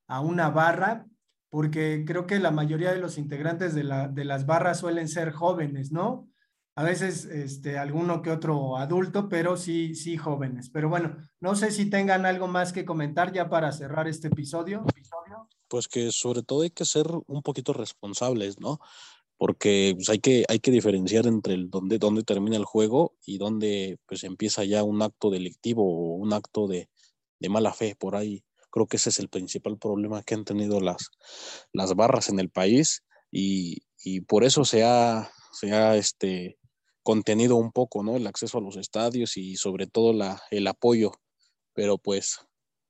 a 0.09 0.21
una 0.21 0.51
barra, 0.51 1.07
porque 1.55 2.03
creo 2.05 2.27
que 2.27 2.41
la 2.41 2.51
mayoría 2.51 2.93
de 2.93 2.99
los 2.99 3.17
integrantes 3.17 3.77
de, 3.77 3.85
la, 3.85 4.09
de 4.09 4.25
las 4.25 4.45
barras 4.45 4.81
suelen 4.81 5.07
ser 5.07 5.31
jóvenes, 5.31 5.93
¿no? 5.93 6.29
A 6.75 6.83
veces 6.83 7.27
este, 7.27 7.79
alguno 7.79 8.23
que 8.23 8.33
otro 8.33 8.77
adulto, 8.77 9.29
pero 9.29 9.57
sí, 9.57 9.95
sí 9.95 10.17
jóvenes. 10.17 10.69
Pero 10.71 10.89
bueno, 10.89 11.17
no 11.39 11.55
sé 11.55 11.71
si 11.71 11.89
tengan 11.89 12.27
algo 12.27 12.49
más 12.49 12.73
que 12.73 12.85
comentar 12.85 13.33
ya 13.33 13.49
para 13.49 13.71
cerrar 13.71 14.09
este 14.09 14.27
episodio. 14.27 14.85
pues 15.69 15.87
que 15.87 16.11
sobre 16.11 16.43
todo 16.43 16.63
hay 16.63 16.71
que 16.71 16.85
ser 16.85 17.07
un 17.29 17.43
poquito 17.43 17.73
responsables, 17.73 18.59
¿no? 18.59 18.81
Porque 19.37 19.93
pues, 19.95 20.09
hay, 20.09 20.19
que, 20.19 20.45
hay 20.49 20.59
que 20.59 20.73
diferenciar 20.73 21.29
entre 21.29 21.55
el 21.55 21.71
dónde, 21.71 21.99
dónde 21.99 22.25
termina 22.25 22.57
el 22.57 22.65
juego 22.65 23.15
y 23.25 23.39
dónde 23.39 24.01
pues 24.07 24.25
empieza 24.25 24.65
ya 24.65 24.83
un 24.83 25.03
acto 25.03 25.31
delictivo 25.31 25.85
o 25.85 26.17
un 26.17 26.33
acto 26.33 26.67
de, 26.67 26.89
de 27.39 27.49
mala 27.49 27.73
fe 27.73 27.95
por 27.95 28.17
ahí. 28.17 28.43
Creo 28.75 28.89
que 28.89 28.97
ese 28.97 29.11
es 29.11 29.21
el 29.21 29.29
principal 29.29 29.79
problema 29.79 30.25
que 30.25 30.35
han 30.35 30.45
tenido 30.45 30.81
las, 30.81 31.11
las 31.73 31.95
barras 31.95 32.29
en 32.29 32.41
el 32.41 32.51
país 32.51 33.05
y, 33.31 33.83
y 34.03 34.23
por 34.23 34.43
eso 34.43 34.65
se 34.65 34.83
ha, 34.83 35.31
se 35.53 35.73
ha 35.73 35.95
este, 35.95 36.59
contenido 37.05 37.55
un 37.55 37.71
poco, 37.71 38.03
¿no? 38.03 38.17
El 38.17 38.27
acceso 38.27 38.59
a 38.59 38.61
los 38.61 38.77
estadios 38.77 39.37
y 39.37 39.55
sobre 39.55 39.87
todo 39.87 40.13
la, 40.13 40.43
el 40.51 40.67
apoyo, 40.67 41.13
pero 41.73 41.99
pues 41.99 42.41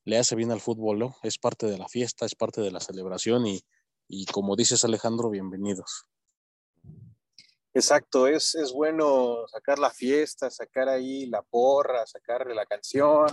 le 0.05 0.17
hace 0.17 0.35
bien 0.37 0.53
al 0.53 0.63
fútbol, 0.63 1.01
¿no? 1.01 1.17
Es 1.23 1.37
parte 1.37 1.67
de 1.67 1.77
la 1.77 1.87
fiesta, 1.87 2.25
es 2.25 2.35
parte 2.35 2.63
de 2.63 2.71
la 2.71 2.81
celebración 2.81 3.47
y, 3.47 3.61
y 4.09 4.25
como 4.25 4.57
dices 4.57 4.85
Alejandro, 4.85 5.29
bienvenidos. 5.29 6.07
Exacto, 7.75 8.27
es, 8.27 8.55
es 8.55 8.73
bueno 8.73 9.47
sacar 9.49 9.79
la 9.79 9.91
fiesta, 9.91 10.51
sacar 10.51 10.89
ahí 10.89 11.27
la 11.27 11.43
porra, 11.43 12.07
sacarle 12.07 12.55
la 12.55 12.65
canción, 12.65 13.27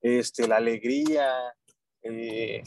este, 0.00 0.48
la 0.48 0.56
alegría, 0.56 1.32
eh, 2.04 2.62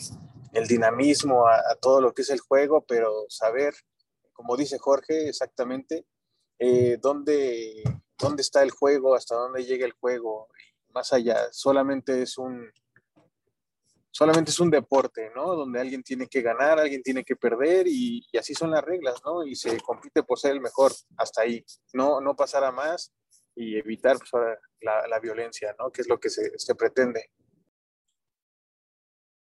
el 0.54 0.68
dinamismo 0.68 1.48
a, 1.48 1.76
todo 1.80 2.02
lo 2.02 2.14
que 2.14 2.24
es 2.24 2.30
el 2.30 2.40
juego, 2.40 2.84
pero 2.88 3.26
saber, 3.30 3.74
como 4.34 4.58
dice 4.58 4.78
Jorge, 4.80 5.30
exactamente 5.30 6.06
eh, 6.60 6.98
dónde, 7.00 7.84
dónde 8.18 8.42
está 8.42 8.64
el 8.64 8.72
juego, 8.72 9.16
hasta 9.16 9.36
dónde 9.36 9.64
llega 9.64 9.86
el 9.86 9.94
juego, 9.94 10.50
más 10.90 11.14
allá, 11.14 11.48
solamente 11.52 12.24
es 12.24 12.38
un, 12.40 12.72
solamente 14.10 14.50
es 14.50 14.60
un 14.60 14.72
deporte, 14.72 15.30
¿no? 15.36 15.54
Donde 15.56 15.80
alguien 15.80 16.02
tiene 16.02 16.26
que 16.28 16.42
ganar, 16.42 16.80
alguien 16.80 17.04
tiene 17.04 17.24
que 17.24 17.36
perder 17.36 17.88
y, 17.88 18.26
y, 18.32 18.38
así 18.40 18.56
son 18.56 18.72
las 18.72 18.84
reglas, 18.84 19.22
¿no? 19.24 19.46
Y 19.46 19.56
se 19.56 19.80
compite 19.82 20.24
por 20.24 20.40
ser 20.40 20.54
el 20.54 20.62
mejor 20.62 20.92
hasta 21.18 21.44
ahí, 21.44 21.64
no, 21.94 22.20
no 22.20 22.36
pasar 22.36 22.64
a 22.64 22.72
más 22.72 23.14
y 23.56 23.78
evitar 23.78 24.18
pues, 24.18 24.58
la, 24.82 25.08
la, 25.08 25.20
violencia, 25.20 25.76
¿no? 25.78 25.92
Que 25.92 26.02
es 26.02 26.08
lo 26.08 26.20
que 26.20 26.32
se, 26.32 26.58
se 26.58 26.74
pretende. 26.74 27.30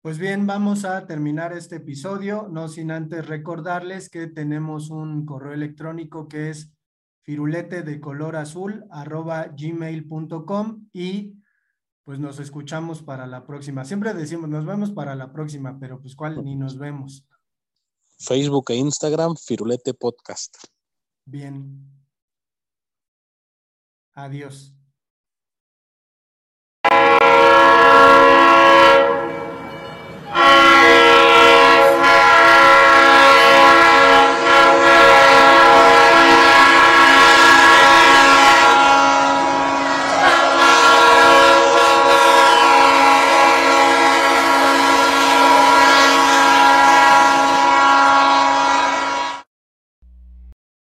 Pues 0.01 0.17
bien, 0.17 0.47
vamos 0.47 0.83
a 0.83 1.05
terminar 1.05 1.53
este 1.53 1.75
episodio, 1.75 2.47
no 2.49 2.67
sin 2.67 2.89
antes 2.89 3.27
recordarles 3.27 4.09
que 4.09 4.25
tenemos 4.25 4.89
un 4.89 5.27
correo 5.27 5.53
electrónico 5.53 6.27
que 6.27 6.49
es 6.49 6.73
firulete 7.21 7.83
de 7.83 8.01
color 8.01 8.35
azul 8.35 8.83
arroba 8.89 9.49
gmail.com 9.55 10.87
y 10.91 11.35
pues 12.03 12.17
nos 12.17 12.39
escuchamos 12.39 13.03
para 13.03 13.27
la 13.27 13.45
próxima. 13.45 13.85
Siempre 13.85 14.15
decimos, 14.15 14.49
nos 14.49 14.65
vemos 14.65 14.89
para 14.89 15.13
la 15.13 15.31
próxima, 15.31 15.77
pero 15.79 16.01
pues 16.01 16.15
cuál 16.15 16.43
ni 16.43 16.55
nos 16.55 16.79
vemos. 16.79 17.27
Facebook 18.17 18.71
e 18.71 18.77
Instagram, 18.77 19.35
Firulete 19.35 19.93
Podcast. 19.93 20.57
Bien. 21.25 21.87
Adiós. 24.13 24.75